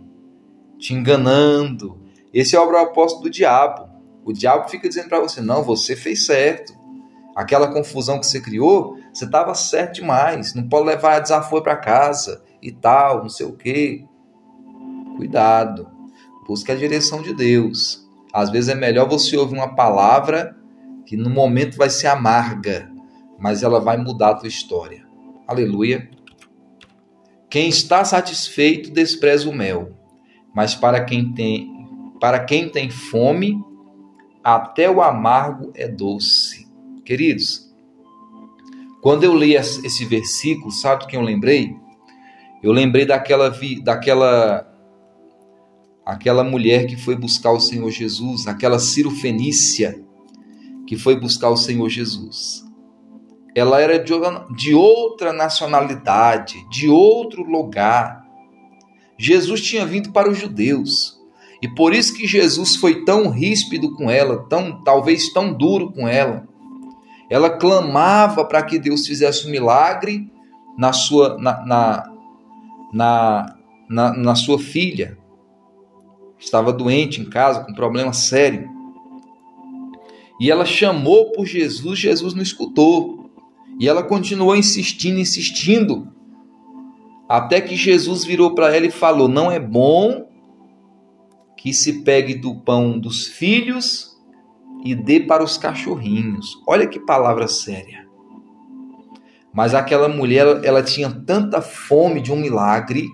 te 0.77 0.93
enganando. 0.93 1.99
Esse 2.31 2.55
é 2.55 2.59
o 2.59 2.67
propósito 2.67 3.23
do 3.23 3.29
diabo. 3.29 3.89
O 4.23 4.31
diabo 4.31 4.69
fica 4.69 4.87
dizendo 4.87 5.09
para 5.09 5.19
você: 5.19 5.41
não, 5.41 5.63
você 5.63 5.95
fez 5.95 6.27
certo. 6.27 6.77
Aquela 7.35 7.71
confusão 7.71 8.19
que 8.19 8.27
você 8.27 8.41
criou, 8.41 8.98
você 9.19 9.25
estava 9.25 9.53
certo 9.53 9.95
demais. 9.95 10.53
Não 10.53 10.67
pode 10.67 10.87
levar 10.87 11.19
desaforo 11.19 11.61
para 11.61 11.75
casa 11.75 12.41
e 12.61 12.71
tal, 12.71 13.21
não 13.21 13.29
sei 13.29 13.45
o 13.45 13.53
quê. 13.53 14.05
Cuidado. 15.17 15.89
Busque 16.47 16.71
a 16.71 16.75
direção 16.75 17.21
de 17.21 17.33
Deus. 17.33 18.07
Às 18.33 18.49
vezes 18.49 18.69
é 18.69 18.75
melhor 18.75 19.09
você 19.09 19.35
ouvir 19.35 19.55
uma 19.55 19.75
palavra 19.75 20.55
que 21.05 21.17
no 21.17 21.29
momento 21.29 21.75
vai 21.75 21.89
ser 21.89 22.07
amarga, 22.07 22.89
mas 23.37 23.61
ela 23.61 23.79
vai 23.79 23.97
mudar 23.97 24.29
a 24.29 24.35
tua 24.35 24.47
história. 24.47 25.05
Aleluia. 25.45 26.09
Quem 27.49 27.67
está 27.67 28.05
satisfeito 28.05 28.91
despreza 28.91 29.49
o 29.49 29.53
mel, 29.53 29.97
mas 30.53 30.75
para 30.75 31.03
quem 31.03 31.33
tem 31.33 31.77
para 32.21 32.43
quem 32.43 32.69
tem 32.69 32.89
fome, 32.89 33.57
até 34.43 34.89
o 34.91 35.01
amargo 35.01 35.71
é 35.73 35.87
doce. 35.87 36.67
Queridos, 37.05 37.68
quando 39.01 39.23
eu 39.23 39.35
li 39.35 39.55
esse 39.55 40.05
versículo, 40.05 40.71
sabe 40.71 41.07
quem 41.07 41.19
eu 41.19 41.25
lembrei? 41.25 41.75
Eu 42.61 42.71
lembrei 42.71 43.05
daquela 43.05 43.53
daquela 43.83 44.65
aquela 46.05 46.43
mulher 46.43 46.85
que 46.85 46.97
foi 46.97 47.15
buscar 47.15 47.51
o 47.51 47.59
Senhor 47.59 47.89
Jesus, 47.89 48.47
aquela 48.47 48.79
Ciro 48.79 49.11
Fenícia 49.11 50.03
que 50.89 50.97
foi 50.97 51.19
buscar 51.19 51.51
o 51.51 51.55
Senhor 51.55 51.87
Jesus. 51.87 52.65
Ela 53.55 53.79
era 53.79 54.03
de 54.55 54.73
outra 54.73 55.31
nacionalidade, 55.31 56.67
de 56.67 56.89
outro 56.89 57.43
lugar. 57.43 58.23
Jesus 59.15 59.61
tinha 59.61 59.85
vindo 59.85 60.11
para 60.11 60.27
os 60.27 60.39
judeus. 60.39 61.15
E 61.61 61.67
por 61.67 61.93
isso 61.93 62.15
que 62.15 62.25
Jesus 62.25 62.75
foi 62.75 63.05
tão 63.05 63.29
ríspido 63.29 63.93
com 63.95 64.09
ela, 64.09 64.47
tão 64.49 64.83
talvez 64.83 65.31
tão 65.31 65.53
duro 65.53 65.91
com 65.91 66.07
ela, 66.07 66.48
ela 67.29 67.49
clamava 67.49 68.43
para 68.43 68.63
que 68.63 68.79
Deus 68.79 69.05
fizesse 69.05 69.47
um 69.47 69.51
milagre 69.51 70.31
na 70.77 70.91
sua, 70.91 71.37
na, 71.37 71.65
na, 71.65 72.13
na, 72.91 73.55
na, 73.87 74.13
na 74.17 74.35
sua 74.35 74.57
filha. 74.57 75.17
Estava 76.39 76.73
doente 76.73 77.21
em 77.21 77.25
casa, 77.25 77.63
com 77.63 77.71
um 77.71 77.75
problema 77.75 78.13
sério. 78.13 78.67
E 80.39 80.49
ela 80.49 80.65
chamou 80.65 81.31
por 81.31 81.45
Jesus, 81.45 81.99
Jesus 81.99 82.33
não 82.33 82.41
escutou. 82.41 83.29
E 83.79 83.87
ela 83.87 84.01
continuou 84.01 84.55
insistindo, 84.55 85.19
insistindo. 85.19 86.07
Até 87.27 87.61
que 87.61 87.75
Jesus 87.75 88.25
virou 88.25 88.55
para 88.55 88.75
ela 88.75 88.87
e 88.87 88.91
falou: 88.91 89.27
Não 89.27 89.51
é 89.51 89.59
bom 89.59 90.27
que 91.55 91.73
se 91.73 92.01
pegue 92.01 92.35
do 92.35 92.55
pão 92.55 92.97
dos 92.97 93.27
filhos 93.27 94.18
e 94.83 94.95
dê 94.95 95.19
para 95.19 95.43
os 95.43 95.57
cachorrinhos. 95.57 96.61
Olha 96.67 96.87
que 96.87 96.99
palavra 96.99 97.47
séria. 97.47 98.07
Mas 99.53 99.73
aquela 99.73 100.07
mulher, 100.07 100.63
ela 100.63 100.83
tinha 100.83 101.09
tanta 101.09 101.61
fome 101.61 102.21
de 102.21 102.31
um 102.31 102.35
milagre 102.35 103.07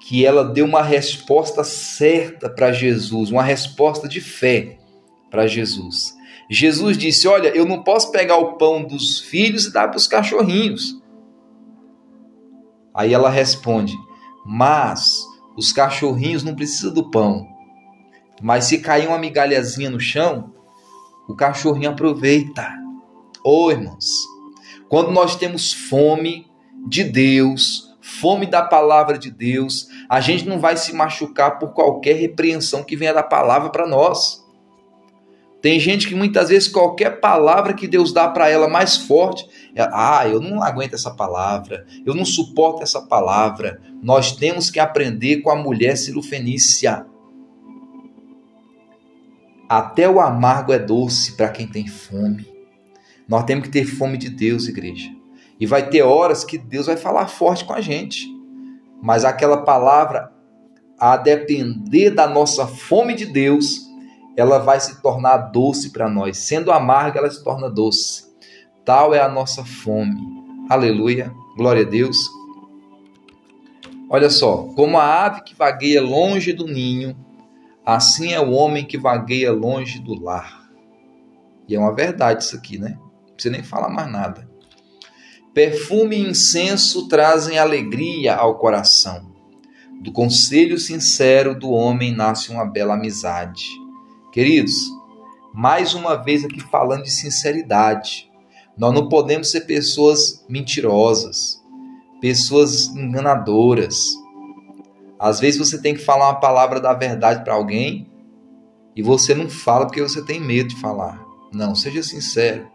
que 0.00 0.24
ela 0.24 0.44
deu 0.44 0.66
uma 0.66 0.82
resposta 0.82 1.64
certa 1.64 2.48
para 2.48 2.72
Jesus, 2.72 3.30
uma 3.30 3.42
resposta 3.42 4.06
de 4.06 4.20
fé 4.20 4.78
para 5.30 5.46
Jesus. 5.46 6.14
Jesus 6.48 6.98
disse: 6.98 7.26
Olha, 7.26 7.48
eu 7.48 7.64
não 7.64 7.82
posso 7.82 8.12
pegar 8.12 8.36
o 8.36 8.54
pão 8.54 8.84
dos 8.84 9.20
filhos 9.20 9.64
e 9.64 9.72
dar 9.72 9.88
para 9.88 9.96
os 9.96 10.06
cachorrinhos. 10.06 11.00
Aí 12.94 13.14
ela 13.14 13.30
responde: 13.30 13.96
Mas 14.44 15.24
os 15.56 15.72
cachorrinhos 15.72 16.44
não 16.44 16.54
precisam 16.54 16.92
do 16.92 17.10
pão, 17.10 17.48
mas 18.42 18.66
se 18.66 18.78
cair 18.78 19.06
uma 19.08 19.18
migalhazinha 19.18 19.90
no 19.90 20.00
chão, 20.00 20.52
o 21.28 21.34
cachorrinho 21.34 21.90
aproveita. 21.90 22.68
Ô 23.44 23.66
oh, 23.66 23.70
irmãos, 23.70 24.24
quando 24.88 25.10
nós 25.10 25.36
temos 25.36 25.72
fome 25.72 26.46
de 26.86 27.04
Deus, 27.04 27.94
fome 28.00 28.46
da 28.46 28.62
palavra 28.62 29.18
de 29.18 29.30
Deus, 29.30 29.88
a 30.08 30.20
gente 30.20 30.46
não 30.46 30.58
vai 30.58 30.76
se 30.76 30.92
machucar 30.92 31.58
por 31.58 31.72
qualquer 31.72 32.16
repreensão 32.16 32.84
que 32.84 32.96
venha 32.96 33.14
da 33.14 33.22
palavra 33.22 33.70
para 33.70 33.86
nós. 33.86 34.44
Tem 35.62 35.80
gente 35.80 36.06
que 36.06 36.14
muitas 36.14 36.50
vezes 36.50 36.68
qualquer 36.68 37.20
palavra 37.20 37.72
que 37.72 37.88
Deus 37.88 38.12
dá 38.12 38.28
para 38.28 38.50
ela 38.50 38.68
mais 38.68 38.98
forte, 38.98 39.48
ah, 39.78 40.28
eu 40.28 40.38
não 40.38 40.62
aguento 40.62 40.92
essa 40.92 41.10
palavra, 41.10 41.86
eu 42.04 42.14
não 42.14 42.24
suporto 42.26 42.82
essa 42.82 43.00
palavra. 43.00 43.80
Nós 44.02 44.32
temos 44.32 44.68
que 44.68 44.78
aprender 44.78 45.40
com 45.40 45.48
a 45.48 45.56
mulher 45.56 45.96
cirofenícia. 45.96 47.06
Até 49.68 50.08
o 50.08 50.20
amargo 50.20 50.72
é 50.72 50.78
doce 50.78 51.32
para 51.32 51.48
quem 51.48 51.66
tem 51.66 51.86
fome. 51.86 52.46
Nós 53.26 53.44
temos 53.44 53.64
que 53.64 53.70
ter 53.70 53.86
fome 53.86 54.18
de 54.18 54.28
Deus, 54.28 54.68
igreja. 54.68 55.10
E 55.58 55.66
vai 55.66 55.88
ter 55.88 56.02
horas 56.02 56.44
que 56.44 56.58
Deus 56.58 56.86
vai 56.86 56.96
falar 56.96 57.26
forte 57.26 57.64
com 57.64 57.72
a 57.72 57.80
gente. 57.80 58.26
Mas 59.02 59.24
aquela 59.24 59.62
palavra, 59.62 60.30
a 60.98 61.16
depender 61.16 62.10
da 62.10 62.26
nossa 62.26 62.66
fome 62.66 63.14
de 63.14 63.26
Deus, 63.26 63.80
ela 64.36 64.58
vai 64.58 64.80
se 64.80 65.00
tornar 65.00 65.36
doce 65.38 65.90
para 65.90 66.08
nós. 66.08 66.38
Sendo 66.38 66.70
amarga, 66.70 67.18
ela 67.18 67.30
se 67.30 67.42
torna 67.42 67.70
doce. 67.70 68.24
Tal 68.84 69.14
é 69.14 69.20
a 69.20 69.28
nossa 69.28 69.64
fome. 69.64 70.20
Aleluia. 70.68 71.32
Glória 71.56 71.82
a 71.82 71.88
Deus. 71.88 72.28
Olha 74.10 74.28
só, 74.28 74.68
como 74.76 74.98
a 74.98 75.24
ave 75.24 75.42
que 75.42 75.54
vagueia 75.54 76.02
longe 76.02 76.52
do 76.52 76.66
ninho, 76.66 77.16
assim 77.84 78.32
é 78.32 78.40
o 78.40 78.52
homem 78.52 78.84
que 78.84 78.98
vagueia 78.98 79.52
longe 79.52 79.98
do 80.00 80.14
lar. 80.14 80.68
E 81.68 81.74
é 81.74 81.78
uma 81.78 81.94
verdade 81.94 82.44
isso 82.44 82.56
aqui, 82.56 82.78
né? 82.78 82.98
Não 83.26 83.34
precisa 83.34 83.52
nem 83.52 83.62
falar 83.62 83.88
mais 83.88 84.10
nada. 84.10 84.48
Perfume 85.52 86.16
e 86.16 86.30
incenso 86.30 87.08
trazem 87.08 87.58
alegria 87.58 88.34
ao 88.34 88.58
coração. 88.58 89.32
Do 90.02 90.12
conselho 90.12 90.78
sincero 90.78 91.58
do 91.58 91.70
homem 91.70 92.12
nasce 92.14 92.50
uma 92.50 92.64
bela 92.64 92.94
amizade. 92.94 93.64
Queridos, 94.32 94.74
mais 95.54 95.94
uma 95.94 96.16
vez 96.16 96.44
aqui 96.44 96.60
falando 96.60 97.04
de 97.04 97.10
sinceridade. 97.10 98.28
Nós 98.76 98.92
não 98.92 99.08
podemos 99.08 99.50
ser 99.50 99.60
pessoas 99.60 100.44
mentirosas, 100.48 101.62
pessoas 102.20 102.88
enganadoras. 102.88 104.12
Às 105.24 105.40
vezes 105.40 105.58
você 105.58 105.80
tem 105.80 105.94
que 105.94 106.04
falar 106.04 106.26
uma 106.26 106.38
palavra 106.38 106.78
da 106.78 106.92
verdade 106.92 107.42
para 107.42 107.54
alguém 107.54 108.06
e 108.94 109.02
você 109.02 109.34
não 109.34 109.48
fala 109.48 109.86
porque 109.86 110.02
você 110.02 110.22
tem 110.22 110.38
medo 110.38 110.68
de 110.68 110.76
falar. 110.76 111.18
Não, 111.50 111.74
seja 111.74 112.02
sincero. 112.02 112.70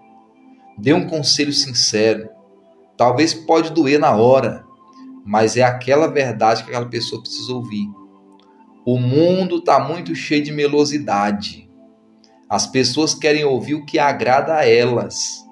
Dê 0.75 0.91
um 0.91 1.07
conselho 1.07 1.53
sincero. 1.53 2.27
Talvez 2.97 3.35
pode 3.35 3.71
doer 3.71 3.99
na 3.99 4.15
hora, 4.15 4.65
mas 5.23 5.57
é 5.57 5.61
aquela 5.61 6.07
verdade 6.07 6.63
que 6.63 6.71
aquela 6.71 6.87
pessoa 6.87 7.21
precisa 7.21 7.53
ouvir. 7.53 7.87
O 8.83 8.97
mundo 8.97 9.57
está 9.57 9.79
muito 9.79 10.15
cheio 10.15 10.43
de 10.43 10.51
melosidade. 10.51 11.69
As 12.49 12.65
pessoas 12.65 13.13
querem 13.13 13.45
ouvir 13.45 13.75
o 13.75 13.85
que 13.85 13.99
agrada 13.99 14.55
a 14.55 14.67
elas, 14.67 15.45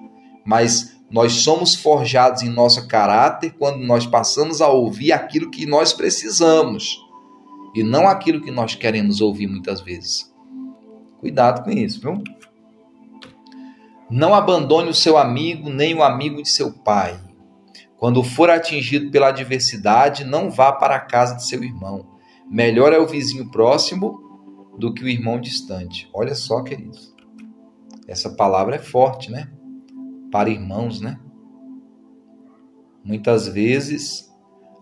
mas 0.44 0.97
nós 1.10 1.32
somos 1.32 1.74
forjados 1.74 2.42
em 2.42 2.48
nosso 2.48 2.86
caráter 2.86 3.54
quando 3.58 3.78
nós 3.78 4.06
passamos 4.06 4.60
a 4.60 4.68
ouvir 4.68 5.12
aquilo 5.12 5.50
que 5.50 5.66
nós 5.66 5.92
precisamos 5.92 6.98
e 7.74 7.82
não 7.82 8.06
aquilo 8.06 8.40
que 8.40 8.50
nós 8.50 8.74
queremos 8.74 9.20
ouvir 9.20 9.46
muitas 9.46 9.80
vezes. 9.80 10.32
Cuidado 11.20 11.64
com 11.64 11.70
isso, 11.70 12.00
viu? 12.00 12.22
Não 14.10 14.34
abandone 14.34 14.90
o 14.90 14.94
seu 14.94 15.18
amigo 15.18 15.68
nem 15.68 15.94
o 15.94 16.02
amigo 16.02 16.42
de 16.42 16.48
seu 16.48 16.72
pai. 16.72 17.18
Quando 17.96 18.22
for 18.22 18.48
atingido 18.48 19.10
pela 19.10 19.28
adversidade, 19.28 20.24
não 20.24 20.50
vá 20.50 20.72
para 20.72 20.94
a 20.94 21.00
casa 21.00 21.34
de 21.34 21.46
seu 21.46 21.62
irmão 21.64 22.18
Melhor 22.50 22.94
é 22.94 22.98
o 22.98 23.06
vizinho 23.06 23.50
próximo 23.50 24.22
do 24.78 24.94
que 24.94 25.04
o 25.04 25.08
irmão 25.08 25.38
distante. 25.38 26.08
Olha 26.14 26.34
só, 26.34 26.62
queridos. 26.62 27.14
Essa 28.06 28.30
palavra 28.30 28.76
é 28.76 28.78
forte, 28.78 29.30
né? 29.30 29.50
Para 30.30 30.50
irmãos, 30.50 31.00
né? 31.00 31.18
Muitas 33.04 33.48
vezes 33.48 34.28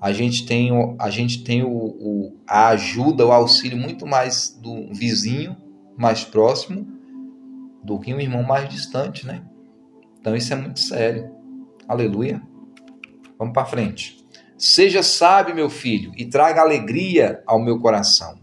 a 0.00 0.12
gente 0.12 0.44
tem, 0.46 0.70
a 0.98 1.10
gente 1.10 1.42
tem 1.44 1.62
o, 1.62 1.68
o, 1.70 2.36
a 2.46 2.68
ajuda, 2.68 3.26
o 3.26 3.32
auxílio 3.32 3.78
muito 3.78 4.06
mais 4.06 4.58
do 4.60 4.92
vizinho 4.92 5.56
mais 5.96 6.24
próximo 6.24 6.86
do 7.82 7.98
que 7.98 8.12
um 8.12 8.20
irmão 8.20 8.42
mais 8.42 8.68
distante, 8.68 9.26
né? 9.26 9.42
Então 10.20 10.34
isso 10.36 10.52
é 10.52 10.56
muito 10.56 10.80
sério. 10.80 11.30
Aleluia. 11.88 12.42
Vamos 13.38 13.54
para 13.54 13.64
frente. 13.64 14.26
Seja 14.58 15.02
sábio, 15.02 15.54
meu 15.54 15.70
filho, 15.70 16.12
e 16.16 16.24
traga 16.24 16.60
alegria 16.60 17.42
ao 17.46 17.62
meu 17.62 17.78
coração. 17.78 18.38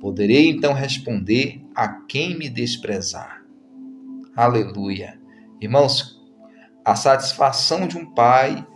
Poderei 0.00 0.48
então 0.48 0.72
responder 0.72 1.62
a 1.74 1.88
quem 1.88 2.38
me 2.38 2.48
desprezar. 2.48 3.44
Aleluia. 4.34 5.20
Irmãos, 5.60 6.19
a 6.84 6.96
satisfação 6.96 7.86
de 7.86 7.96
um 7.96 8.06
pai 8.06 8.66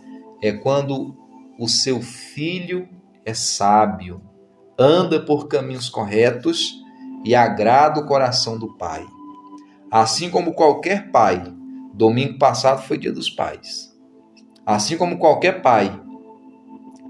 é 0.41 0.51
quando 0.51 1.15
o 1.59 1.67
seu 1.67 2.01
filho 2.01 2.87
é 3.25 3.33
sábio, 3.33 4.21
anda 4.77 5.19
por 5.19 5.47
caminhos 5.47 5.89
corretos 5.89 6.75
e 7.23 7.33
agrada 7.33 7.99
o 7.99 8.05
coração 8.05 8.57
do 8.59 8.77
pai. 8.77 9.05
Assim 9.89 10.29
como 10.29 10.53
qualquer 10.53 11.11
pai, 11.11 11.43
domingo 11.93 12.37
passado 12.37 12.83
foi 12.83 12.97
dia 12.97 13.11
dos 13.11 13.29
pais. 13.29 13.93
Assim 14.65 14.97
como 14.97 15.17
qualquer 15.17 15.61
pai, 15.61 15.99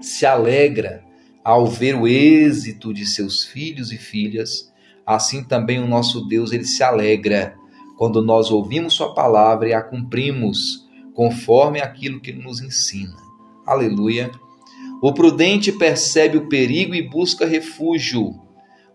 se 0.00 0.24
alegra 0.24 1.04
ao 1.44 1.66
ver 1.66 1.94
o 1.94 2.06
êxito 2.06 2.92
de 2.94 3.06
seus 3.06 3.44
filhos 3.44 3.92
e 3.92 3.98
filhas, 3.98 4.72
assim 5.04 5.44
também 5.44 5.78
o 5.78 5.86
nosso 5.86 6.26
Deus 6.26 6.52
ele 6.52 6.64
se 6.64 6.82
alegra 6.82 7.56
quando 7.96 8.22
nós 8.22 8.50
ouvimos 8.50 8.94
sua 8.94 9.14
palavra 9.14 9.68
e 9.68 9.72
a 9.72 9.82
cumprimos 9.82 10.85
conforme 11.16 11.80
aquilo 11.80 12.20
que 12.20 12.32
nos 12.32 12.60
ensina. 12.60 13.16
Aleluia. 13.66 14.30
O 15.02 15.12
prudente 15.12 15.72
percebe 15.72 16.38
o 16.38 16.48
perigo 16.48 16.94
e 16.94 17.02
busca 17.02 17.44
refúgio. 17.44 18.40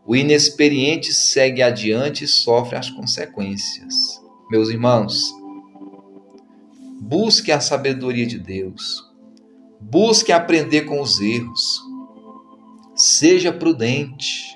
O 0.08 0.16
inexperiente 0.16 1.14
segue 1.14 1.62
adiante 1.62 2.24
e 2.24 2.28
sofre 2.28 2.78
as 2.78 2.90
consequências. 2.90 4.22
Meus 4.50 4.70
irmãos, 4.70 5.34
busque 7.02 7.52
a 7.52 7.60
sabedoria 7.60 8.26
de 8.26 8.40
Deus 8.40 9.12
Busque 9.82 10.32
aprender 10.32 10.82
com 10.82 11.02
os 11.02 11.20
erros. 11.20 11.82
Seja 12.96 13.52
prudente, 13.52 14.56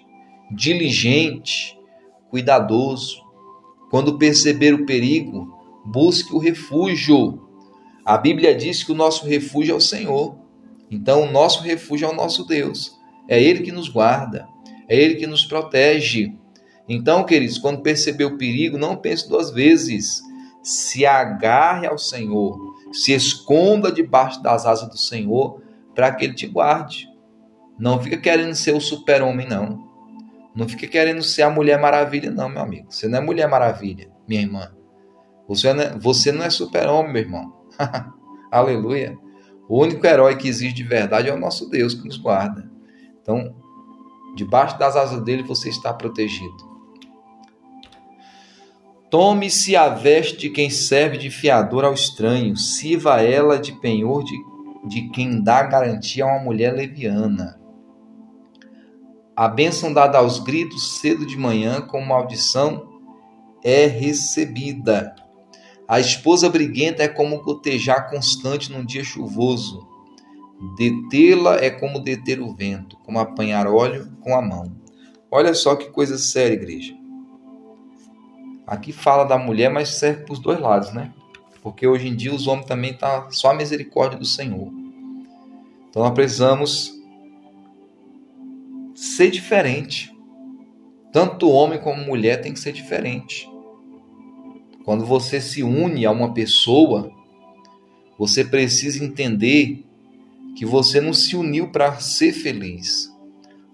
diligente, 0.51 1.75
cuidadoso. 2.30 3.17
Quando 3.89 4.19
perceber 4.19 4.75
o 4.75 4.86
perigo, 4.86 5.51
busque 5.84 6.34
o 6.34 6.38
refúgio. 6.38 7.44
A 8.06 8.18
Bíblia 8.18 8.54
diz 8.54 8.84
que 8.84 8.91
o 8.91 8.96
nosso 8.96 9.26
refúgio 9.26 9.74
é 9.74 9.78
o 9.78 9.82
Senhor. 9.82 10.38
Então, 10.91 11.24
o 11.24 11.32
nosso 11.32 11.63
refúgio 11.63 12.08
é 12.08 12.12
o 12.12 12.15
nosso 12.15 12.46
Deus. 12.46 12.96
É 13.28 13.41
Ele 13.41 13.62
que 13.62 13.72
nos 13.72 13.89
guarda, 13.89 14.48
é 14.88 14.96
Ele 14.96 15.15
que 15.15 15.26
nos 15.26 15.44
protege. 15.44 16.32
Então, 16.88 17.24
queridos, 17.24 17.58
quando 17.58 17.82
perceber 17.82 18.26
o 18.26 18.38
perigo, 18.38 18.78
não 18.78 18.96
pense 18.96 19.28
duas 19.28 19.50
vezes. 19.50 20.22
Se 20.62 21.04
agarre 21.04 21.88
ao 21.88 21.98
Senhor, 21.98 22.56
se 22.91 23.12
esconda 23.12 23.91
debaixo 23.91 24.41
das 24.44 24.68
asas 24.68 24.88
do 24.88 24.98
Senhor 24.98 25.62
para 25.96 26.12
que 26.12 26.26
Ele 26.26 26.36
te 26.36 26.46
guarde. 26.46 27.10
Não 27.80 28.00
fica 28.00 28.18
querendo 28.18 28.54
ser 28.54 28.76
o 28.76 28.80
super-homem, 28.80 29.48
não. 29.48 29.84
Não 30.56 30.70
fica 30.70 30.86
querendo 30.86 31.24
ser 31.24 31.41
a 31.41 31.50
Mulher 31.50 31.80
Maravilha, 31.80 32.30
não, 32.30 32.50
meu 32.50 32.62
amigo. 32.62 32.91
Você 32.91 33.08
não 33.08 33.18
é 33.18 33.22
Mulher 33.22 33.50
Maravilha, 33.50 34.10
minha 34.28 34.41
irmã. 34.41 34.72
Você 35.48 35.74
não 36.32 36.44
é, 36.44 36.48
é 36.48 36.50
super-homem, 36.50 37.12
meu 37.12 37.22
irmão. 37.24 37.55
Aleluia. 38.51 39.17
O 39.67 39.81
único 39.81 40.05
herói 40.05 40.35
que 40.35 40.47
existe 40.47 40.75
de 40.75 40.83
verdade 40.83 41.29
é 41.29 41.33
o 41.33 41.39
nosso 41.39 41.69
Deus 41.69 41.93
que 41.93 42.05
nos 42.05 42.17
guarda. 42.17 42.69
Então, 43.21 43.55
debaixo 44.35 44.77
das 44.77 44.95
asas 44.95 45.23
dele 45.23 45.43
você 45.43 45.69
está 45.69 45.93
protegido. 45.93 46.75
Tome-se 49.09 49.75
a 49.75 49.89
veste 49.89 50.49
quem 50.49 50.69
serve 50.69 51.17
de 51.17 51.29
fiador 51.29 51.85
ao 51.85 51.93
estranho, 51.93 52.57
sirva 52.57 53.21
ela 53.21 53.57
de 53.57 53.71
penhor 53.71 54.23
de, 54.23 54.35
de 54.88 55.09
quem 55.09 55.41
dá 55.41 55.63
garantia 55.63 56.25
a 56.25 56.27
uma 56.27 56.43
mulher 56.43 56.73
leviana. 56.73 57.59
A 59.35 59.47
bênção 59.47 59.93
dada 59.93 60.17
aos 60.17 60.39
gritos 60.39 60.99
cedo 60.99 61.25
de 61.25 61.38
manhã, 61.38 61.81
como 61.81 62.05
maldição, 62.05 62.88
é 63.63 63.85
recebida. 63.85 65.15
A 65.88 66.00
esposa 66.00 66.50
briguenta 66.50 67.04
é 67.04 67.08
como 67.08 67.41
gotejar 67.41 68.10
constante 68.10 68.71
num 68.71 68.84
dia 68.84 69.04
chuvoso. 69.04 69.88
Detê-la 70.78 71.58
é 71.58 71.69
como 71.69 72.00
deter 72.00 72.41
o 72.41 72.54
vento, 72.54 72.98
como 73.04 73.19
apanhar 73.19 73.67
óleo 73.67 74.12
com 74.21 74.36
a 74.36 74.41
mão. 74.41 74.76
Olha 75.30 75.54
só 75.54 75.76
que 75.76 75.89
coisa 75.89 76.17
séria, 76.17 76.56
igreja. 76.56 76.95
Aqui 78.65 78.91
fala 78.91 79.26
da 79.26 79.38
mulher, 79.38 79.69
mas 79.69 79.89
serve 79.89 80.24
para 80.24 80.34
os 80.34 80.39
dois 80.39 80.60
lados, 80.60 80.91
né? 80.91 81.13
Porque 81.62 81.86
hoje 81.86 82.08
em 82.08 82.15
dia 82.15 82.34
os 82.34 82.48
homens 82.48 82.65
também 82.65 82.93
tá 82.93 83.28
só 83.30 83.52
a 83.52 83.54
misericórdia 83.54 84.17
do 84.17 84.26
Senhor. 84.26 84.71
Então 85.89 86.04
nós 86.04 86.13
precisamos 86.13 86.93
ser 88.95 89.30
diferente. 89.30 90.12
Tanto 91.12 91.50
homem 91.50 91.80
como 91.80 92.04
mulher 92.04 92.41
tem 92.41 92.54
que 92.54 92.60
ser 92.60 92.71
diferente. 92.71 93.48
Quando 94.86 95.04
você 95.04 95.41
se 95.41 95.63
une 95.63 96.06
a 96.06 96.12
uma 96.12 96.32
pessoa, 96.32 97.12
você 98.19 98.45
precisa 98.45 99.04
entender 99.04 99.84
que 100.56 100.65
você 100.65 101.02
não 101.02 101.12
se 101.12 101.36
uniu 101.36 101.71
para 101.71 102.00
ser 102.00 102.32
feliz. 102.32 103.12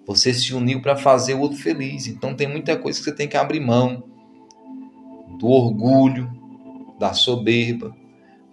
Você 0.08 0.34
se 0.34 0.54
uniu 0.54 0.82
para 0.82 0.96
fazer 0.96 1.34
o 1.34 1.42
outro 1.42 1.58
feliz. 1.58 2.08
Então 2.08 2.34
tem 2.34 2.48
muita 2.48 2.78
coisa 2.78 2.98
que 2.98 3.04
você 3.04 3.12
tem 3.12 3.28
que 3.28 3.38
abrir 3.38 3.60
mão 3.60 4.04
do 5.38 5.48
orgulho, 5.48 6.32
da 6.98 7.14
soberba. 7.14 7.94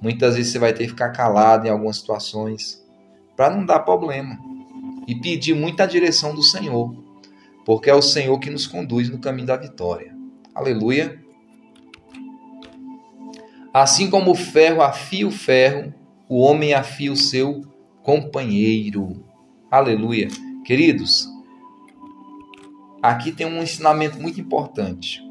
Muitas 0.00 0.34
vezes 0.34 0.52
você 0.52 0.58
vai 0.58 0.72
ter 0.72 0.84
que 0.84 0.90
ficar 0.90 1.10
calado 1.10 1.66
em 1.66 1.70
algumas 1.70 1.98
situações 1.98 2.84
para 3.36 3.54
não 3.54 3.64
dar 3.64 3.80
problema 3.80 4.36
e 5.06 5.14
pedir 5.14 5.54
muita 5.54 5.86
direção 5.86 6.34
do 6.34 6.42
Senhor, 6.42 6.92
porque 7.64 7.88
é 7.88 7.94
o 7.94 8.02
Senhor 8.02 8.36
que 8.38 8.50
nos 8.50 8.66
conduz 8.66 9.08
no 9.08 9.18
caminho 9.18 9.46
da 9.46 9.56
vitória. 9.56 10.14
Aleluia. 10.54 11.27
Assim 13.80 14.10
como 14.10 14.32
o 14.32 14.34
ferro 14.34 14.82
afia 14.82 15.24
o 15.24 15.30
ferro, 15.30 15.94
o 16.28 16.40
homem 16.40 16.74
afia 16.74 17.12
o 17.12 17.16
seu 17.16 17.60
companheiro. 18.02 19.24
Aleluia. 19.70 20.26
Queridos, 20.64 21.28
aqui 23.00 23.30
tem 23.30 23.46
um 23.46 23.62
ensinamento 23.62 24.20
muito 24.20 24.40
importante. 24.40 25.22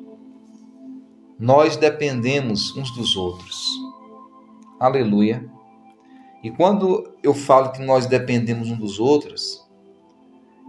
Nós 1.38 1.76
dependemos 1.76 2.74
uns 2.78 2.90
dos 2.92 3.18
outros. 3.18 3.68
Aleluia. 4.80 5.46
E 6.42 6.50
quando 6.50 7.18
eu 7.22 7.34
falo 7.34 7.74
que 7.74 7.84
nós 7.84 8.06
dependemos 8.06 8.72
uns 8.72 8.78
dos 8.78 8.98
outros, 8.98 9.62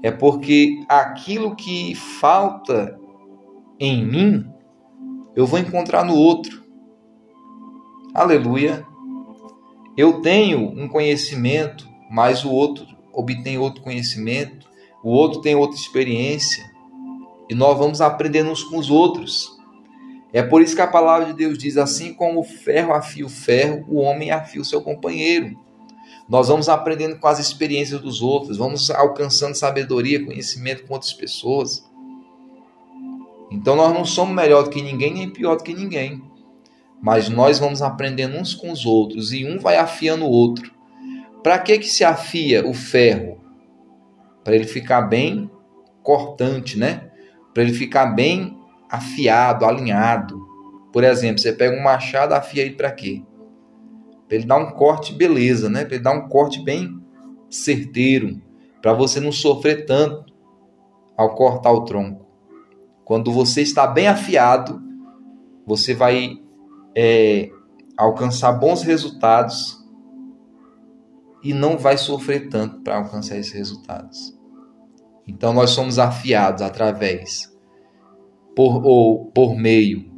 é 0.03 0.11
porque 0.11 0.85
aquilo 0.89 1.55
que 1.55 1.95
falta 1.95 2.99
em 3.79 4.05
mim, 4.05 4.53
eu 5.37 5.47
vou 5.47 5.61
encontrar 5.61 6.05
no 6.05 6.17
outro. 6.17 6.67
Aleluia. 8.19 8.85
Eu 9.97 10.21
tenho 10.21 10.59
um 10.59 10.89
conhecimento, 10.89 11.89
mas 12.11 12.45
o 12.45 12.51
outro 12.51 12.85
obtém 13.13 13.59
outro 13.59 13.81
conhecimento, 13.81 14.67
o 15.05 15.11
outro 15.11 15.41
tem 15.41 15.55
outra 15.55 15.79
experiência, 15.79 16.69
e 17.49 17.55
nós 17.55 17.79
vamos 17.79 18.01
aprendendo 18.01 18.51
uns 18.51 18.65
com 18.65 18.77
os 18.77 18.91
outros. 18.91 19.57
É 20.33 20.43
por 20.43 20.61
isso 20.63 20.75
que 20.75 20.83
a 20.83 20.89
palavra 20.89 21.27
de 21.27 21.33
Deus 21.33 21.57
diz: 21.57 21.77
assim 21.77 22.13
como 22.13 22.41
o 22.41 22.43
ferro 22.45 22.93
afia 22.93 23.25
o 23.25 23.29
ferro, 23.29 23.85
o 23.87 24.01
homem 24.01 24.33
afia 24.33 24.61
o 24.61 24.65
seu 24.65 24.83
companheiro. 24.83 25.57
Nós 26.29 26.49
vamos 26.49 26.69
aprendendo 26.69 27.21
com 27.21 27.29
as 27.29 27.39
experiências 27.39 28.01
dos 28.01 28.21
outros, 28.21 28.57
vamos 28.57 28.91
alcançando 28.91 29.55
sabedoria, 29.55 30.27
conhecimento 30.27 30.85
com 30.89 30.95
outras 30.95 31.13
pessoas. 31.13 31.89
Então 33.49 33.77
nós 33.77 33.95
não 33.95 34.05
somos 34.05 34.35
melhor 34.35 34.65
do 34.65 34.71
que 34.71 34.83
ninguém, 34.83 35.15
nem 35.15 35.31
pior 35.31 35.57
do 35.57 35.63
que 35.63 35.73
ninguém. 35.73 36.21
Mas 37.01 37.29
nós 37.29 37.59
vamos 37.59 37.83
aprendendo 37.83 38.37
uns 38.37 38.55
com 38.55 38.71
os 38.73 38.85
outros 38.85 39.33
e 39.33 39.45
um 39.45 39.59
vai 39.59 39.77
afiando 39.77 40.25
o 40.25 40.31
outro. 40.31 40.73
Para 41.43 41.59
que 41.59 41.79
que 41.79 41.89
se 41.89 42.05
afia 42.05 42.67
o 42.67 42.75
ferro? 42.75 43.41
Para 44.43 44.55
ele 44.55 44.67
ficar 44.67 45.03
bem 45.03 45.51
cortante, 46.03 46.79
né? 46.79 47.11
Para 47.55 47.63
ele 47.63 47.73
ficar 47.73 48.07
bem 48.07 48.59
afiado, 48.91 49.65
alinhado. 49.65 50.47
Por 50.93 51.05
exemplo, 51.05 51.39
você 51.39 51.53
pega 51.53 51.77
um 51.77 51.83
machado, 51.83 52.35
afia 52.35 52.63
ele 52.63 52.75
para 52.75 52.91
quê? 52.91 53.23
Para 54.27 54.37
ele 54.37 54.47
dar 54.47 54.57
um 54.57 54.73
corte 54.73 55.15
beleza, 55.15 55.69
né? 55.69 55.85
Para 55.85 55.95
ele 55.95 56.05
dar 56.05 56.13
um 56.13 56.29
corte 56.29 56.63
bem 56.63 56.99
certeiro, 57.49 58.43
para 58.83 58.93
você 58.93 59.21
não 59.21 59.33
sofrer 59.33 59.87
tanto 59.87 60.33
ao 61.17 61.35
cortar 61.35 61.73
o 61.73 61.85
tronco. 61.85 62.27
Quando 63.05 63.33
você 63.33 63.63
está 63.63 63.87
bem 63.87 64.07
afiado, 64.07 64.83
você 65.67 65.95
vai 65.95 66.39
é, 66.95 67.51
alcançar 67.97 68.53
bons 68.53 68.83
resultados 68.83 69.79
e 71.43 71.55
não 71.55 71.79
vai 71.79 71.97
sofrer 71.97 72.49
tanto 72.49 72.81
para 72.81 72.97
alcançar 72.97 73.37
esses 73.37 73.53
resultados. 73.53 74.37
Então 75.27 75.53
nós 75.53 75.71
somos 75.71 75.99
afiados 75.99 76.63
através 76.63 77.55
por, 78.57 78.85
ou 78.85 79.27
por 79.27 79.55
meio 79.55 80.09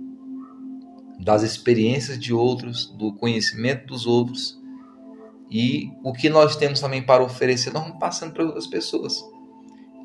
das 1.18 1.42
experiências 1.42 2.18
de 2.18 2.33
outros, 2.33 2.87
do 2.87 3.12
conhecimento 3.14 3.87
dos 3.87 4.06
outros 4.06 4.59
e 5.50 5.90
o 6.04 6.12
que 6.12 6.30
nós 6.30 6.54
temos 6.54 6.80
também 6.80 7.02
para 7.02 7.24
oferecer, 7.24 7.72
nós 7.72 7.83
vamos 7.83 7.98
passando 7.98 8.33
para 8.33 8.44
outras 8.44 8.68
pessoas. 8.68 9.22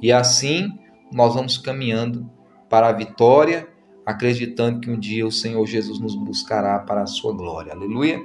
E 0.01 0.11
assim 0.11 0.69
nós 1.11 1.33
vamos 1.33 1.57
caminhando 1.57 2.29
para 2.67 2.89
a 2.89 2.91
vitória, 2.91 3.69
acreditando 4.05 4.79
que 4.79 4.91
um 4.91 4.99
dia 4.99 5.25
o 5.25 5.31
Senhor 5.31 5.65
Jesus 5.65 5.99
nos 5.99 6.15
buscará 6.15 6.79
para 6.79 7.01
a 7.01 7.07
sua 7.07 7.33
glória. 7.33 7.73
Aleluia. 7.73 8.21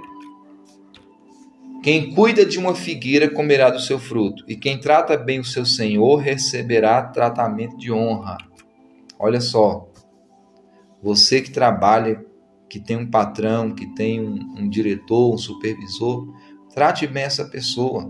Quem 1.82 2.14
cuida 2.14 2.44
de 2.44 2.58
uma 2.58 2.74
figueira 2.74 3.30
comerá 3.30 3.70
do 3.70 3.80
seu 3.80 3.98
fruto, 3.98 4.44
e 4.46 4.54
quem 4.54 4.78
trata 4.78 5.16
bem 5.16 5.40
o 5.40 5.44
seu 5.44 5.64
Senhor 5.64 6.16
receberá 6.16 7.02
tratamento 7.02 7.78
de 7.78 7.90
honra. 7.90 8.36
Olha 9.18 9.40
só, 9.40 9.90
você 11.02 11.40
que 11.40 11.50
trabalha, 11.50 12.22
que 12.68 12.78
tem 12.78 12.98
um 12.98 13.10
patrão, 13.10 13.74
que 13.74 13.86
tem 13.94 14.20
um, 14.20 14.34
um 14.58 14.68
diretor, 14.68 15.34
um 15.34 15.38
supervisor, 15.38 16.28
trate 16.74 17.06
bem 17.06 17.22
essa 17.22 17.46
pessoa. 17.46 18.08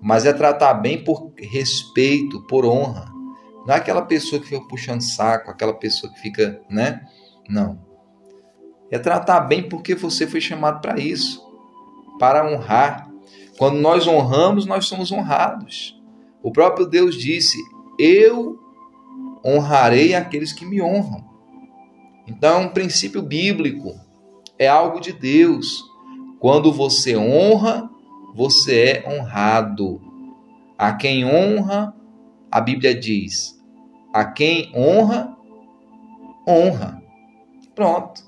Mas 0.00 0.24
é 0.24 0.32
tratar 0.32 0.72
bem 0.74 1.04
por 1.04 1.32
respeito, 1.36 2.46
por 2.46 2.64
honra. 2.64 3.19
Não 3.66 3.74
é 3.74 3.78
aquela 3.78 4.02
pessoa 4.02 4.40
que 4.40 4.48
fica 4.48 4.66
puxando 4.66 5.00
saco, 5.00 5.50
aquela 5.50 5.74
pessoa 5.74 6.12
que 6.12 6.20
fica, 6.20 6.60
né? 6.68 7.06
Não. 7.48 7.78
É 8.90 8.98
tratar 8.98 9.40
bem 9.40 9.68
porque 9.68 9.94
você 9.94 10.26
foi 10.26 10.40
chamado 10.40 10.80
para 10.80 10.98
isso 10.98 11.50
para 12.20 12.46
honrar. 12.46 13.10
Quando 13.56 13.78
nós 13.80 14.06
honramos, 14.06 14.66
nós 14.66 14.86
somos 14.86 15.10
honrados. 15.10 15.98
O 16.42 16.52
próprio 16.52 16.86
Deus 16.86 17.16
disse: 17.16 17.56
Eu 17.98 18.58
honrarei 19.44 20.14
aqueles 20.14 20.52
que 20.52 20.66
me 20.66 20.82
honram. 20.82 21.24
Então, 22.28 22.60
é 22.60 22.66
um 22.66 22.68
princípio 22.68 23.22
bíblico, 23.22 23.92
é 24.58 24.68
algo 24.68 25.00
de 25.00 25.12
Deus. 25.12 25.82
Quando 26.38 26.72
você 26.72 27.16
honra, 27.16 27.90
você 28.34 29.02
é 29.04 29.08
honrado. 29.08 30.00
A 30.78 30.92
quem 30.92 31.24
honra, 31.24 31.94
a 32.50 32.60
Bíblia 32.60 32.94
diz: 32.94 33.60
a 34.12 34.24
quem 34.24 34.72
honra, 34.74 35.36
honra. 36.46 37.02
Pronto. 37.74 38.22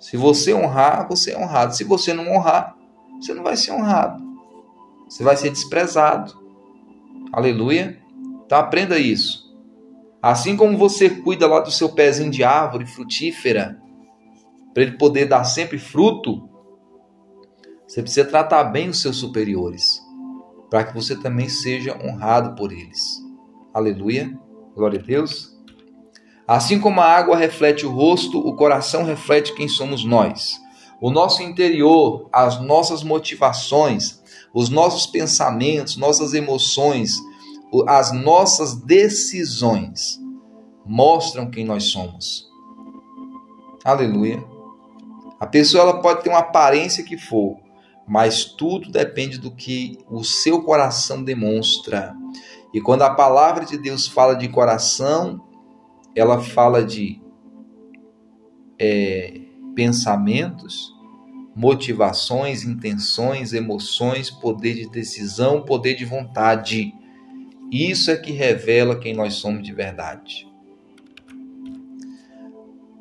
Se 0.00 0.16
você 0.16 0.52
honrar, 0.52 1.08
você 1.08 1.32
é 1.32 1.38
honrado. 1.38 1.74
Se 1.74 1.84
você 1.84 2.12
não 2.12 2.30
honrar, 2.30 2.76
você 3.20 3.32
não 3.32 3.42
vai 3.42 3.56
ser 3.56 3.72
honrado. 3.72 4.22
Você 5.08 5.22
vai 5.22 5.36
ser 5.36 5.50
desprezado. 5.50 6.34
Aleluia. 7.32 7.98
Então 8.44 8.58
aprenda 8.58 8.98
isso. 8.98 9.44
Assim 10.20 10.56
como 10.56 10.76
você 10.76 11.08
cuida 11.08 11.46
lá 11.46 11.60
do 11.60 11.70
seu 11.70 11.90
pezinho 11.90 12.30
de 12.30 12.42
árvore 12.42 12.86
frutífera, 12.86 13.80
para 14.72 14.82
ele 14.82 14.98
poder 14.98 15.26
dar 15.26 15.44
sempre 15.44 15.78
fruto, 15.78 16.48
você 17.86 18.02
precisa 18.02 18.26
tratar 18.26 18.64
bem 18.64 18.88
os 18.88 19.00
seus 19.00 19.16
superiores, 19.16 20.02
para 20.68 20.84
que 20.84 20.94
você 20.94 21.14
também 21.14 21.48
seja 21.48 21.96
honrado 22.02 22.54
por 22.56 22.72
eles. 22.72 23.23
Aleluia. 23.74 24.32
Glória 24.76 25.00
a 25.00 25.02
Deus. 25.02 25.52
Assim 26.46 26.78
como 26.78 27.00
a 27.00 27.06
água 27.06 27.36
reflete 27.36 27.84
o 27.84 27.90
rosto, 27.90 28.38
o 28.38 28.54
coração 28.54 29.02
reflete 29.02 29.52
quem 29.52 29.66
somos 29.66 30.04
nós. 30.04 30.60
O 31.00 31.10
nosso 31.10 31.42
interior, 31.42 32.28
as 32.32 32.60
nossas 32.60 33.02
motivações, 33.02 34.22
os 34.54 34.68
nossos 34.68 35.06
pensamentos, 35.06 35.96
nossas 35.96 36.34
emoções, 36.34 37.18
as 37.88 38.12
nossas 38.12 38.76
decisões 38.76 40.20
mostram 40.86 41.50
quem 41.50 41.64
nós 41.64 41.84
somos. 41.84 42.46
Aleluia. 43.84 44.42
A 45.40 45.48
pessoa 45.48 45.82
ela 45.82 46.00
pode 46.00 46.22
ter 46.22 46.30
uma 46.30 46.38
aparência 46.38 47.02
que 47.02 47.18
for, 47.18 47.56
mas 48.06 48.44
tudo 48.44 48.88
depende 48.88 49.36
do 49.36 49.50
que 49.50 49.98
o 50.08 50.22
seu 50.22 50.62
coração 50.62 51.24
demonstra. 51.24 52.14
E 52.74 52.80
quando 52.80 53.02
a 53.02 53.14
palavra 53.14 53.64
de 53.64 53.78
Deus 53.78 54.08
fala 54.08 54.34
de 54.34 54.48
coração, 54.48 55.40
ela 56.12 56.40
fala 56.40 56.84
de 56.84 57.22
é, 58.76 59.42
pensamentos, 59.76 60.92
motivações, 61.54 62.64
intenções, 62.64 63.52
emoções, 63.52 64.28
poder 64.28 64.74
de 64.74 64.90
decisão, 64.90 65.62
poder 65.62 65.94
de 65.94 66.04
vontade. 66.04 66.92
Isso 67.70 68.10
é 68.10 68.16
que 68.16 68.32
revela 68.32 68.98
quem 68.98 69.14
nós 69.14 69.34
somos 69.34 69.62
de 69.62 69.72
verdade. 69.72 70.52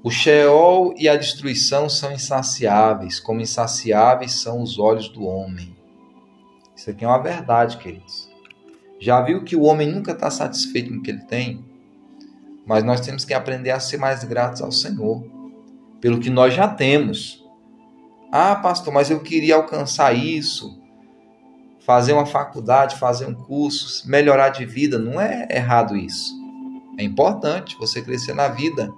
O 0.04 0.12
Sheol 0.12 0.94
e 0.98 1.10
a 1.10 1.16
destruição 1.16 1.90
são 1.90 2.12
insaciáveis, 2.12 3.20
como 3.20 3.42
insaciáveis 3.42 4.34
são 4.34 4.62
os 4.62 4.78
olhos 4.78 5.10
do 5.10 5.24
homem. 5.24 5.76
Isso 6.76 6.92
aqui 6.92 7.04
é 7.04 7.08
uma 7.08 7.24
verdade, 7.24 7.78
queridos. 7.78 8.33
Já 9.04 9.20
viu 9.20 9.44
que 9.44 9.54
o 9.54 9.64
homem 9.64 9.92
nunca 9.92 10.14
está 10.14 10.32
satisfeito 10.32 10.90
com 10.90 11.00
o 11.00 11.04
que 11.04 11.12
ele 11.12 11.26
tem? 11.26 11.66
Mas 12.66 12.86
nós 12.86 13.02
temos 13.02 13.26
que 13.26 13.34
aprender 13.34 13.72
a 13.72 13.80
ser 13.82 13.98
mais 13.98 14.24
gratos 14.24 14.62
ao 14.62 14.72
Senhor, 14.72 15.22
pelo 16.00 16.22
que 16.22 16.30
nós 16.30 16.54
já 16.54 16.70
temos. 16.70 17.44
Ah, 18.32 18.56
pastor, 18.56 18.94
mas 18.94 19.12
eu 19.12 19.20
queria 19.20 19.56
alcançar 19.56 20.14
isso, 20.14 20.80
fazer 21.86 22.14
uma 22.14 22.26
faculdade, 22.26 22.96
fazer 22.96 23.26
um 23.26 23.34
curso, 23.34 24.10
melhorar 24.10 24.48
de 24.48 24.66
vida. 24.66 24.98
Não 24.98 25.20
é 25.20 25.50
errado 25.52 25.98
isso. 25.98 26.34
É 26.98 27.04
importante 27.04 27.76
você 27.78 28.02
crescer 28.02 28.34
na 28.34 28.48
vida, 28.48 28.90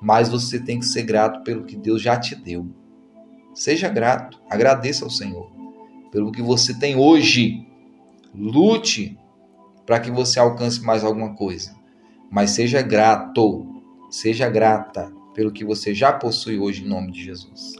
mas 0.00 0.28
você 0.28 0.60
tem 0.60 0.78
que 0.78 0.86
ser 0.86 1.02
grato 1.02 1.42
pelo 1.42 1.64
que 1.64 1.74
Deus 1.74 2.00
já 2.00 2.16
te 2.16 2.36
deu. 2.36 2.68
Seja 3.56 3.88
grato, 3.88 4.40
agradeça 4.48 5.04
ao 5.04 5.10
Senhor 5.10 5.50
pelo 6.12 6.30
que 6.30 6.40
você 6.40 6.72
tem 6.78 6.94
hoje. 6.94 7.66
Lute 8.36 9.18
para 9.86 9.98
que 9.98 10.10
você 10.10 10.38
alcance 10.38 10.82
mais 10.82 11.02
alguma 11.02 11.34
coisa, 11.34 11.74
mas 12.30 12.50
seja 12.50 12.82
grato, 12.82 13.82
seja 14.10 14.48
grata 14.48 15.12
pelo 15.32 15.52
que 15.52 15.64
você 15.64 15.94
já 15.94 16.12
possui 16.12 16.58
hoje 16.58 16.84
em 16.84 16.88
nome 16.88 17.12
de 17.12 17.24
Jesus. 17.24 17.76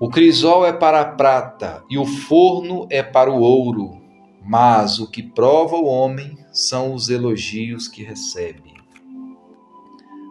O 0.00 0.08
crisol 0.08 0.64
é 0.64 0.72
para 0.72 1.00
a 1.00 1.04
prata 1.04 1.84
e 1.90 1.98
o 1.98 2.06
forno 2.06 2.86
é 2.88 3.02
para 3.02 3.30
o 3.30 3.40
ouro, 3.40 4.00
mas 4.44 5.00
o 5.00 5.10
que 5.10 5.22
prova 5.22 5.76
o 5.76 5.86
homem 5.86 6.38
são 6.52 6.94
os 6.94 7.08
elogios 7.08 7.88
que 7.88 8.04
recebe. 8.04 8.74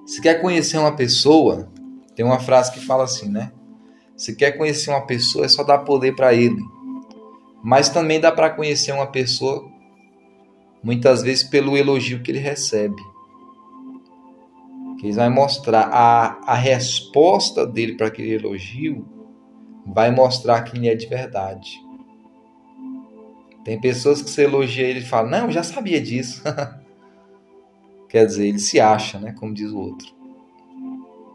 Se 0.05 0.21
quer 0.21 0.41
conhecer 0.41 0.77
uma 0.77 0.95
pessoa, 0.95 1.69
tem 2.15 2.25
uma 2.25 2.39
frase 2.39 2.71
que 2.71 2.79
fala 2.79 3.03
assim, 3.03 3.29
né? 3.29 3.51
Se 4.15 4.35
quer 4.35 4.53
conhecer 4.53 4.89
uma 4.89 5.05
pessoa, 5.05 5.45
é 5.45 5.49
só 5.49 5.63
dar 5.63 5.79
poder 5.79 6.15
para 6.15 6.33
ele. 6.33 6.63
Mas 7.67 7.89
também 7.89 8.17
dá 8.17 8.31
para 8.31 8.49
conhecer 8.49 8.93
uma 8.93 9.07
pessoa 9.07 9.69
muitas 10.81 11.21
vezes 11.21 11.43
pelo 11.43 11.75
elogio 11.75 12.23
que 12.23 12.31
ele 12.31 12.39
recebe. 12.39 12.95
Que 14.97 15.07
ele 15.07 15.13
vai 15.17 15.27
mostrar 15.27 15.89
a, 15.91 16.39
a 16.45 16.55
resposta 16.55 17.67
dele 17.67 17.97
para 17.97 18.07
aquele 18.07 18.35
elogio 18.35 19.05
vai 19.85 20.09
mostrar 20.11 20.61
quem 20.61 20.85
ele 20.85 20.93
é 20.93 20.95
de 20.95 21.07
verdade. 21.07 21.77
Tem 23.65 23.77
pessoas 23.81 24.21
que 24.21 24.29
você 24.29 24.45
elogia 24.45 24.87
ele 24.87 24.99
e 24.99 25.05
fala: 25.05 25.29
Não, 25.29 25.47
eu 25.47 25.51
já 25.51 25.61
sabia 25.61 25.99
disso. 25.99 26.41
Quer 28.07 28.27
dizer, 28.27 28.47
ele 28.47 28.59
se 28.59 28.79
acha, 28.79 29.19
né? 29.19 29.33
Como 29.33 29.53
diz 29.53 29.71
o 29.73 29.77
outro. 29.77 30.07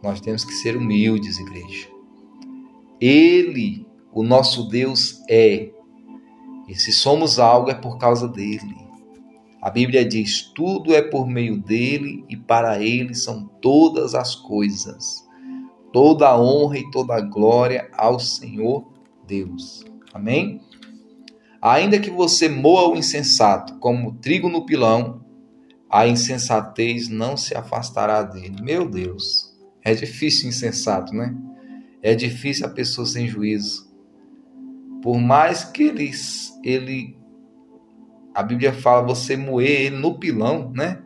Nós 0.02 0.18
temos 0.18 0.46
que 0.46 0.54
ser 0.54 0.78
humildes, 0.78 1.38
igreja. 1.38 1.90
Ele, 2.98 3.86
o 4.10 4.22
nosso 4.22 4.66
Deus, 4.70 5.22
é. 5.28 5.70
E 6.72 6.80
se 6.80 6.92
somos 6.92 7.38
algo, 7.38 7.70
é 7.70 7.74
por 7.74 7.98
causa 7.98 8.26
dele. 8.26 8.76
A 9.60 9.70
Bíblia 9.70 10.04
diz: 10.04 10.42
tudo 10.54 10.94
é 10.94 11.02
por 11.02 11.28
meio 11.28 11.60
dele 11.60 12.24
e 12.28 12.36
para 12.36 12.82
ele 12.82 13.14
são 13.14 13.46
todas 13.60 14.14
as 14.14 14.34
coisas 14.34 15.22
toda 15.92 16.26
a 16.26 16.40
honra 16.40 16.78
e 16.78 16.90
toda 16.90 17.14
a 17.14 17.20
glória 17.20 17.88
ao 17.92 18.18
Senhor 18.18 18.90
Deus. 19.26 19.84
Amém? 20.12 20.60
Ainda 21.60 22.00
que 22.00 22.10
você 22.10 22.48
moa 22.48 22.88
o 22.88 22.96
insensato 22.96 23.78
como 23.78 24.14
trigo 24.14 24.48
no 24.48 24.66
pilão, 24.66 25.24
a 25.88 26.06
insensatez 26.06 27.08
não 27.08 27.36
se 27.36 27.54
afastará 27.54 28.22
dele. 28.22 28.56
Meu 28.62 28.88
Deus, 28.88 29.54
é 29.84 29.94
difícil 29.94 30.48
insensato, 30.48 31.14
né? 31.14 31.36
É 32.02 32.14
difícil 32.14 32.66
a 32.66 32.70
pessoa 32.70 33.06
sem 33.06 33.28
juízo. 33.28 33.92
Por 35.02 35.18
mais 35.18 35.62
que 35.62 35.84
ele, 35.84 36.10
ele 36.62 37.16
a 38.34 38.42
Bíblia 38.42 38.72
fala 38.72 39.06
você 39.06 39.36
moer 39.36 39.82
ele 39.82 39.96
no 39.96 40.18
pilão, 40.18 40.70
né? 40.74 41.02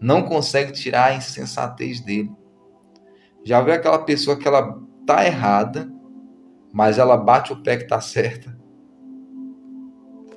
Não 0.00 0.22
consegue 0.22 0.72
tirar 0.72 1.06
a 1.06 1.14
insensatez 1.16 2.00
dele. 2.00 2.30
Já 3.44 3.60
viu 3.60 3.74
aquela 3.74 3.98
pessoa 3.98 4.36
que 4.36 4.46
ela 4.46 4.80
tá 5.04 5.26
errada, 5.26 5.92
mas 6.72 6.98
ela 6.98 7.16
bate 7.16 7.52
o 7.52 7.62
pé 7.62 7.78
que 7.78 7.88
tá 7.88 8.00
certa? 8.00 8.56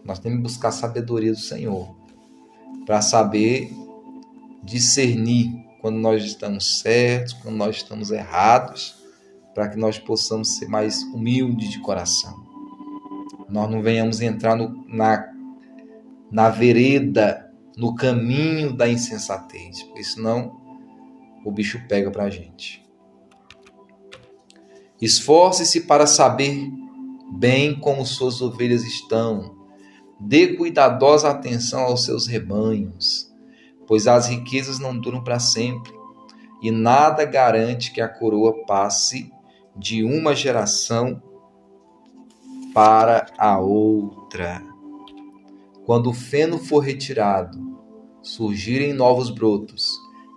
Nós 0.03 0.17
temos 0.17 0.37
que 0.37 0.43
buscar 0.43 0.69
a 0.69 0.71
sabedoria 0.71 1.31
do 1.31 1.37
Senhor 1.37 1.95
para 2.85 3.01
saber 3.01 3.71
discernir 4.63 5.51
quando 5.79 5.97
nós 5.97 6.23
estamos 6.23 6.79
certos, 6.79 7.33
quando 7.33 7.55
nós 7.55 7.77
estamos 7.77 8.09
errados, 8.09 8.95
para 9.53 9.69
que 9.69 9.77
nós 9.77 9.99
possamos 9.99 10.57
ser 10.57 10.67
mais 10.67 11.03
humildes 11.03 11.69
de 11.69 11.79
coração. 11.81 12.50
Nós 13.51 13.69
não 13.69 13.81
venhamos 13.81 14.21
entrar 14.21 14.55
no, 14.55 14.85
na, 14.87 15.29
na 16.31 16.49
vereda, 16.49 17.51
no 17.75 17.93
caminho 17.93 18.71
da 18.71 18.87
insensatez, 18.87 19.83
porque 19.83 20.03
senão 20.03 20.59
o 21.43 21.51
bicho 21.51 21.85
pega 21.87 22.09
para 22.09 22.23
a 22.23 22.29
gente. 22.29 22.81
Esforce-se 25.01 25.81
para 25.81 26.07
saber 26.07 26.71
bem 27.31 27.77
como 27.77 28.05
suas 28.05 28.41
ovelhas 28.41 28.83
estão. 28.83 29.57
Dê 30.19 30.55
cuidadosa 30.55 31.29
atenção 31.29 31.81
aos 31.81 32.05
seus 32.05 32.27
rebanhos, 32.27 33.33
pois 33.87 34.07
as 34.07 34.27
riquezas 34.27 34.79
não 34.79 34.97
duram 34.97 35.23
para 35.23 35.39
sempre, 35.39 35.91
e 36.61 36.71
nada 36.71 37.25
garante 37.25 37.91
que 37.91 37.99
a 37.99 38.07
coroa 38.07 38.65
passe 38.65 39.31
de 39.75 40.03
uma 40.03 40.35
geração 40.35 41.21
para 42.73 43.25
a 43.37 43.59
outra. 43.59 44.63
Quando 45.85 46.09
o 46.09 46.13
feno 46.13 46.57
for 46.57 46.79
retirado, 46.79 47.59
surgirem 48.21 48.93
novos 48.93 49.29
brotos, 49.29 49.91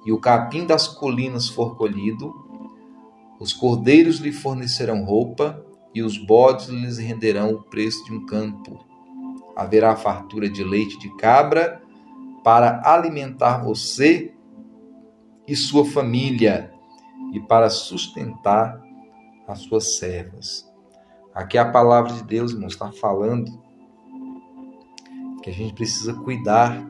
e 0.04 0.12
o 0.12 0.20
capim 0.20 0.66
das 0.66 0.86
colinas 0.86 1.48
for 1.48 1.76
colhido, 1.76 2.34
os 3.40 3.52
cordeiros 3.52 4.18
lhe 4.18 4.32
fornecerão 4.32 5.04
roupa 5.04 5.64
e 5.94 6.02
os 6.02 6.18
bodes 6.18 6.66
lhes 6.68 6.98
renderão 6.98 7.52
o 7.52 7.62
preço 7.62 8.04
de 8.04 8.12
um 8.12 8.26
campo. 8.26 8.84
Haverá 9.56 9.96
fartura 9.96 10.48
de 10.48 10.64
leite 10.64 10.98
de 10.98 11.14
cabra 11.16 11.80
para 12.42 12.82
alimentar 12.84 13.64
você 13.64 14.34
e 15.46 15.54
sua 15.54 15.84
família 15.84 16.72
e 17.32 17.40
para 17.40 17.70
sustentar 17.70 18.82
as 19.46 19.60
suas 19.60 19.96
servas. 19.96 20.73
Aqui 21.34 21.58
a 21.58 21.68
palavra 21.68 22.12
de 22.12 22.22
Deus, 22.22 22.52
irmão, 22.52 22.68
está 22.68 22.92
falando 22.92 23.50
que 25.42 25.50
a 25.50 25.52
gente 25.52 25.74
precisa 25.74 26.14
cuidar 26.14 26.86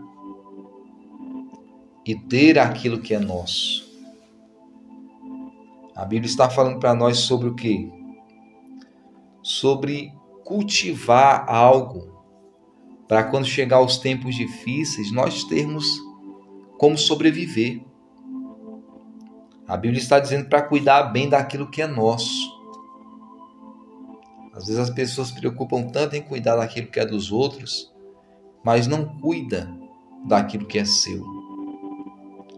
e 2.05 2.15
ter 2.15 2.59
aquilo 2.59 3.01
que 3.01 3.15
é 3.15 3.19
nosso. 3.19 3.83
A 5.97 6.05
Bíblia 6.05 6.29
está 6.29 6.51
falando 6.51 6.79
para 6.79 6.95
nós 6.95 7.19
sobre 7.19 7.49
o 7.49 7.55
que? 7.55 7.91
Sobre 9.43 10.13
cultivar 10.45 11.49
algo 11.49 12.23
para 13.09 13.25
quando 13.25 13.47
chegar 13.47 13.81
os 13.81 13.97
tempos 13.97 14.35
difíceis 14.35 15.11
nós 15.11 15.45
termos 15.45 15.87
como 16.79 16.99
sobreviver. 16.99 17.83
A 19.67 19.77
Bíblia 19.77 20.03
está 20.03 20.21
dizendo 20.21 20.51
para 20.51 20.61
cuidar 20.61 21.05
bem 21.05 21.31
daquilo 21.31 21.71
que 21.71 21.81
é 21.81 21.87
nosso. 21.87 22.54
Às 24.55 24.67
vezes 24.67 24.79
as 24.79 24.91
pessoas 24.91 25.29
se 25.29 25.35
preocupam 25.35 25.83
tanto 25.83 26.15
em 26.15 26.23
cuidar 26.23 26.57
daquilo 26.57 26.87
que 26.87 27.01
é 27.01 27.05
dos 27.05 27.33
outros, 27.33 27.93
mas 28.65 28.87
não 28.87 29.05
cuida 29.19 29.69
daquilo 30.27 30.67
que 30.67 30.79
é 30.79 30.85
seu. 30.85 31.25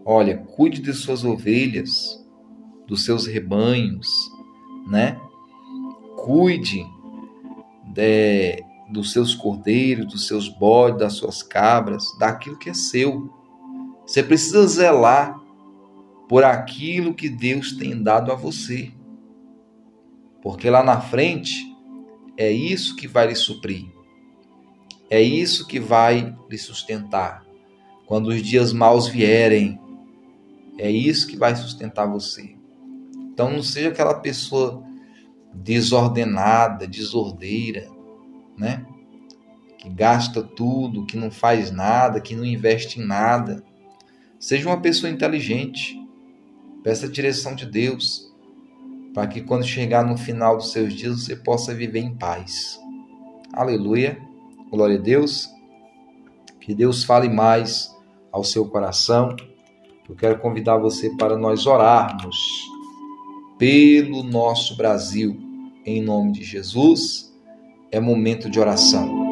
Olha, 0.05 0.37
cuide 0.37 0.81
de 0.81 0.93
suas 0.93 1.23
ovelhas, 1.23 2.23
dos 2.87 3.03
seus 3.03 3.25
rebanhos, 3.25 4.07
né? 4.87 5.19
Cuide 6.15 6.85
de, 7.93 8.63
dos 8.89 9.11
seus 9.11 9.35
cordeiros, 9.35 10.05
dos 10.05 10.27
seus 10.27 10.47
bodes, 10.47 10.99
das 10.99 11.13
suas 11.13 11.43
cabras, 11.43 12.05
daquilo 12.19 12.57
que 12.57 12.69
é 12.69 12.73
seu. 12.73 13.29
Você 14.05 14.23
precisa 14.23 14.65
zelar 14.67 15.37
por 16.29 16.43
aquilo 16.43 17.13
que 17.13 17.27
Deus 17.27 17.73
tem 17.73 18.01
dado 18.01 18.31
a 18.31 18.35
você. 18.35 18.91
Porque 20.41 20.69
lá 20.69 20.83
na 20.83 21.01
frente 21.01 21.75
é 22.37 22.51
isso 22.51 22.95
que 22.95 23.07
vai 23.07 23.27
lhe 23.27 23.35
suprir. 23.35 23.85
É 25.09 25.21
isso 25.21 25.67
que 25.67 25.79
vai 25.79 26.35
lhe 26.49 26.57
sustentar. 26.57 27.43
Quando 28.05 28.27
os 28.27 28.41
dias 28.41 28.71
maus 28.71 29.07
vierem, 29.07 29.79
é 30.77 30.89
isso 30.91 31.27
que 31.27 31.35
vai 31.35 31.55
sustentar 31.55 32.05
você. 32.05 32.55
Então 33.33 33.49
não 33.49 33.63
seja 33.63 33.89
aquela 33.89 34.13
pessoa 34.13 34.83
desordenada, 35.53 36.87
desordeira, 36.87 37.89
né? 38.57 38.85
Que 39.79 39.89
gasta 39.89 40.43
tudo, 40.43 41.05
que 41.05 41.17
não 41.17 41.31
faz 41.31 41.71
nada, 41.71 42.21
que 42.21 42.35
não 42.35 42.45
investe 42.45 42.99
em 42.99 43.05
nada. 43.05 43.63
Seja 44.39 44.69
uma 44.69 44.81
pessoa 44.81 45.11
inteligente. 45.11 45.99
Peça 46.83 47.07
a 47.07 47.09
direção 47.09 47.55
de 47.55 47.65
Deus 47.65 48.26
para 49.13 49.27
que 49.27 49.41
quando 49.41 49.65
chegar 49.65 50.05
no 50.05 50.17
final 50.17 50.57
dos 50.57 50.71
seus 50.71 50.93
dias 50.93 51.23
você 51.23 51.35
possa 51.35 51.73
viver 51.73 51.99
em 51.99 52.15
paz. 52.15 52.79
Aleluia. 53.53 54.19
Glória 54.69 54.97
a 54.97 55.01
Deus. 55.01 55.49
Que 56.61 56.73
Deus 56.73 57.03
fale 57.03 57.29
mais 57.29 57.95
ao 58.31 58.43
seu 58.43 58.67
coração. 58.67 59.35
Eu 60.07 60.15
quero 60.15 60.39
convidar 60.39 60.77
você 60.77 61.09
para 61.17 61.37
nós 61.37 61.65
orarmos 61.65 62.37
pelo 63.57 64.23
nosso 64.23 64.75
Brasil. 64.77 65.37
Em 65.85 66.01
nome 66.01 66.33
de 66.33 66.43
Jesus, 66.43 67.33
é 67.91 67.99
momento 67.99 68.49
de 68.49 68.59
oração. 68.59 69.25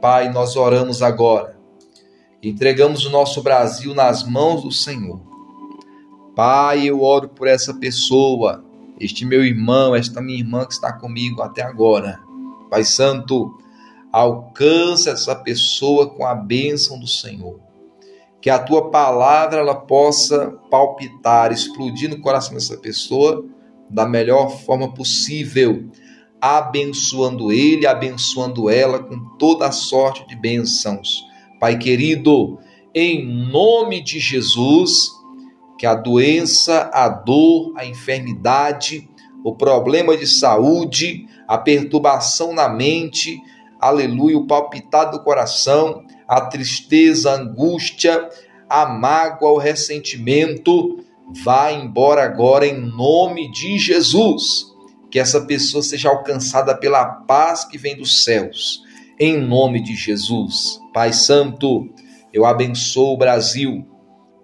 Pai, 0.00 0.32
nós 0.32 0.56
oramos 0.56 1.02
agora. 1.02 1.58
Entregamos 2.42 3.04
o 3.04 3.10
nosso 3.10 3.42
Brasil 3.42 3.94
nas 3.94 4.22
mãos 4.22 4.62
do 4.62 4.72
Senhor. 4.72 5.27
Pai, 6.38 6.88
eu 6.88 7.02
oro 7.02 7.28
por 7.28 7.48
essa 7.48 7.74
pessoa, 7.74 8.64
este 9.00 9.24
meu 9.24 9.44
irmão, 9.44 9.92
esta 9.92 10.20
minha 10.20 10.38
irmã 10.38 10.64
que 10.64 10.72
está 10.72 10.92
comigo 10.92 11.42
até 11.42 11.62
agora. 11.62 12.20
Pai 12.70 12.84
Santo, 12.84 13.58
alcança 14.12 15.10
essa 15.10 15.34
pessoa 15.34 16.08
com 16.08 16.24
a 16.24 16.36
bênção 16.36 16.96
do 17.00 17.08
Senhor 17.08 17.58
que 18.40 18.48
a 18.48 18.58
tua 18.60 18.88
palavra 18.88 19.58
ela 19.58 19.74
possa 19.74 20.56
palpitar, 20.70 21.50
explodir 21.50 22.08
no 22.08 22.20
coração 22.20 22.54
dessa 22.54 22.76
pessoa 22.76 23.44
da 23.90 24.06
melhor 24.06 24.48
forma 24.60 24.94
possível, 24.94 25.88
abençoando 26.40 27.50
ele, 27.50 27.84
abençoando 27.84 28.70
ela 28.70 29.00
com 29.00 29.18
toda 29.38 29.66
a 29.66 29.72
sorte 29.72 30.24
de 30.28 30.36
bênçãos. 30.36 31.24
Pai 31.58 31.76
querido, 31.76 32.60
em 32.94 33.26
nome 33.26 34.00
de 34.00 34.20
Jesus, 34.20 35.17
que 35.78 35.86
a 35.86 35.94
doença, 35.94 36.90
a 36.92 37.08
dor, 37.08 37.72
a 37.76 37.86
enfermidade, 37.86 39.08
o 39.44 39.54
problema 39.54 40.16
de 40.16 40.26
saúde, 40.26 41.26
a 41.46 41.56
perturbação 41.56 42.52
na 42.52 42.68
mente, 42.68 43.40
aleluia, 43.80 44.36
o 44.36 44.46
palpitar 44.46 45.10
do 45.10 45.22
coração, 45.22 46.04
a 46.26 46.40
tristeza, 46.40 47.30
a 47.30 47.36
angústia, 47.36 48.28
a 48.68 48.86
mágoa, 48.86 49.52
o 49.52 49.58
ressentimento, 49.58 50.98
vá 51.44 51.70
embora 51.70 52.24
agora 52.24 52.66
em 52.66 52.78
nome 52.78 53.50
de 53.50 53.78
Jesus. 53.78 54.66
Que 55.10 55.18
essa 55.18 55.42
pessoa 55.42 55.82
seja 55.82 56.10
alcançada 56.10 56.76
pela 56.76 57.04
paz 57.06 57.64
que 57.64 57.78
vem 57.78 57.96
dos 57.96 58.24
céus. 58.24 58.82
Em 59.18 59.40
nome 59.40 59.82
de 59.82 59.94
Jesus. 59.94 60.80
Pai 60.92 61.12
Santo, 61.12 61.88
eu 62.32 62.44
abençoo 62.44 63.14
o 63.14 63.16
Brasil. 63.16 63.86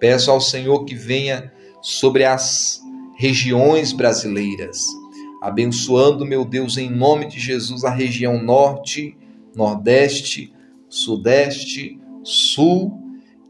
Peço 0.04 0.30
ao 0.30 0.38
Senhor 0.38 0.84
que 0.84 0.94
venha 0.94 1.50
sobre 1.80 2.24
as 2.26 2.78
regiões 3.16 3.90
brasileiras, 3.90 4.84
abençoando, 5.40 6.26
meu 6.26 6.44
Deus, 6.44 6.76
em 6.76 6.90
nome 6.90 7.26
de 7.26 7.40
Jesus, 7.40 7.84
a 7.84 7.90
região 7.90 8.42
norte, 8.42 9.16
nordeste, 9.56 10.52
sudeste, 10.90 11.98
sul 12.22 13.00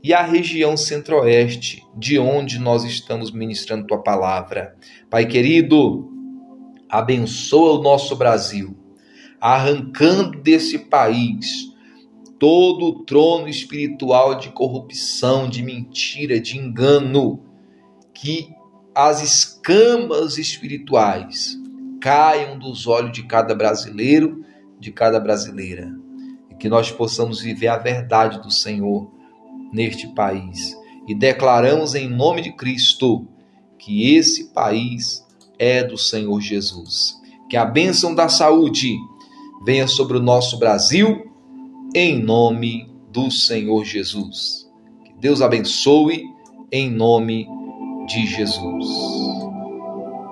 e 0.00 0.14
a 0.14 0.22
região 0.22 0.76
centro-oeste, 0.76 1.82
de 1.98 2.20
onde 2.20 2.60
nós 2.60 2.84
estamos 2.84 3.32
ministrando 3.32 3.88
tua 3.88 4.00
palavra. 4.00 4.76
Pai 5.10 5.26
querido, 5.26 6.08
abençoa 6.88 7.80
o 7.80 7.82
nosso 7.82 8.14
Brasil, 8.14 8.76
arrancando 9.40 10.40
desse 10.40 10.78
país 10.78 11.73
todo 12.38 12.86
o 12.86 13.04
trono 13.04 13.48
espiritual 13.48 14.36
de 14.36 14.50
corrupção, 14.50 15.48
de 15.48 15.62
mentira, 15.62 16.40
de 16.40 16.58
engano, 16.58 17.40
que 18.12 18.48
as 18.94 19.22
escamas 19.22 20.38
espirituais 20.38 21.56
caiam 22.00 22.58
dos 22.58 22.86
olhos 22.86 23.12
de 23.12 23.22
cada 23.24 23.54
brasileiro, 23.54 24.44
de 24.78 24.92
cada 24.92 25.18
brasileira 25.18 26.04
que 26.64 26.68
nós 26.70 26.90
possamos 26.90 27.42
viver 27.42 27.68
a 27.68 27.76
verdade 27.76 28.40
do 28.40 28.50
Senhor 28.50 29.10
neste 29.70 30.06
país. 30.14 30.74
E 31.06 31.14
declaramos 31.14 31.94
em 31.94 32.08
nome 32.08 32.40
de 32.40 32.52
Cristo 32.52 33.26
que 33.78 34.14
esse 34.16 34.52
país 34.52 35.22
é 35.58 35.84
do 35.84 35.98
Senhor 35.98 36.40
Jesus. 36.40 37.20
Que 37.50 37.56
a 37.58 37.66
bênção 37.66 38.14
da 38.14 38.30
saúde 38.30 38.96
venha 39.64 39.86
sobre 39.86 40.16
o 40.16 40.22
nosso 40.22 40.58
Brasil, 40.58 41.30
em 41.94 42.20
nome 42.20 42.90
do 43.12 43.30
Senhor 43.30 43.84
Jesus. 43.84 44.68
Que 45.04 45.14
Deus 45.20 45.40
abençoe, 45.40 46.24
em 46.72 46.90
nome 46.90 47.46
de 48.08 48.26
Jesus. 48.26 49.53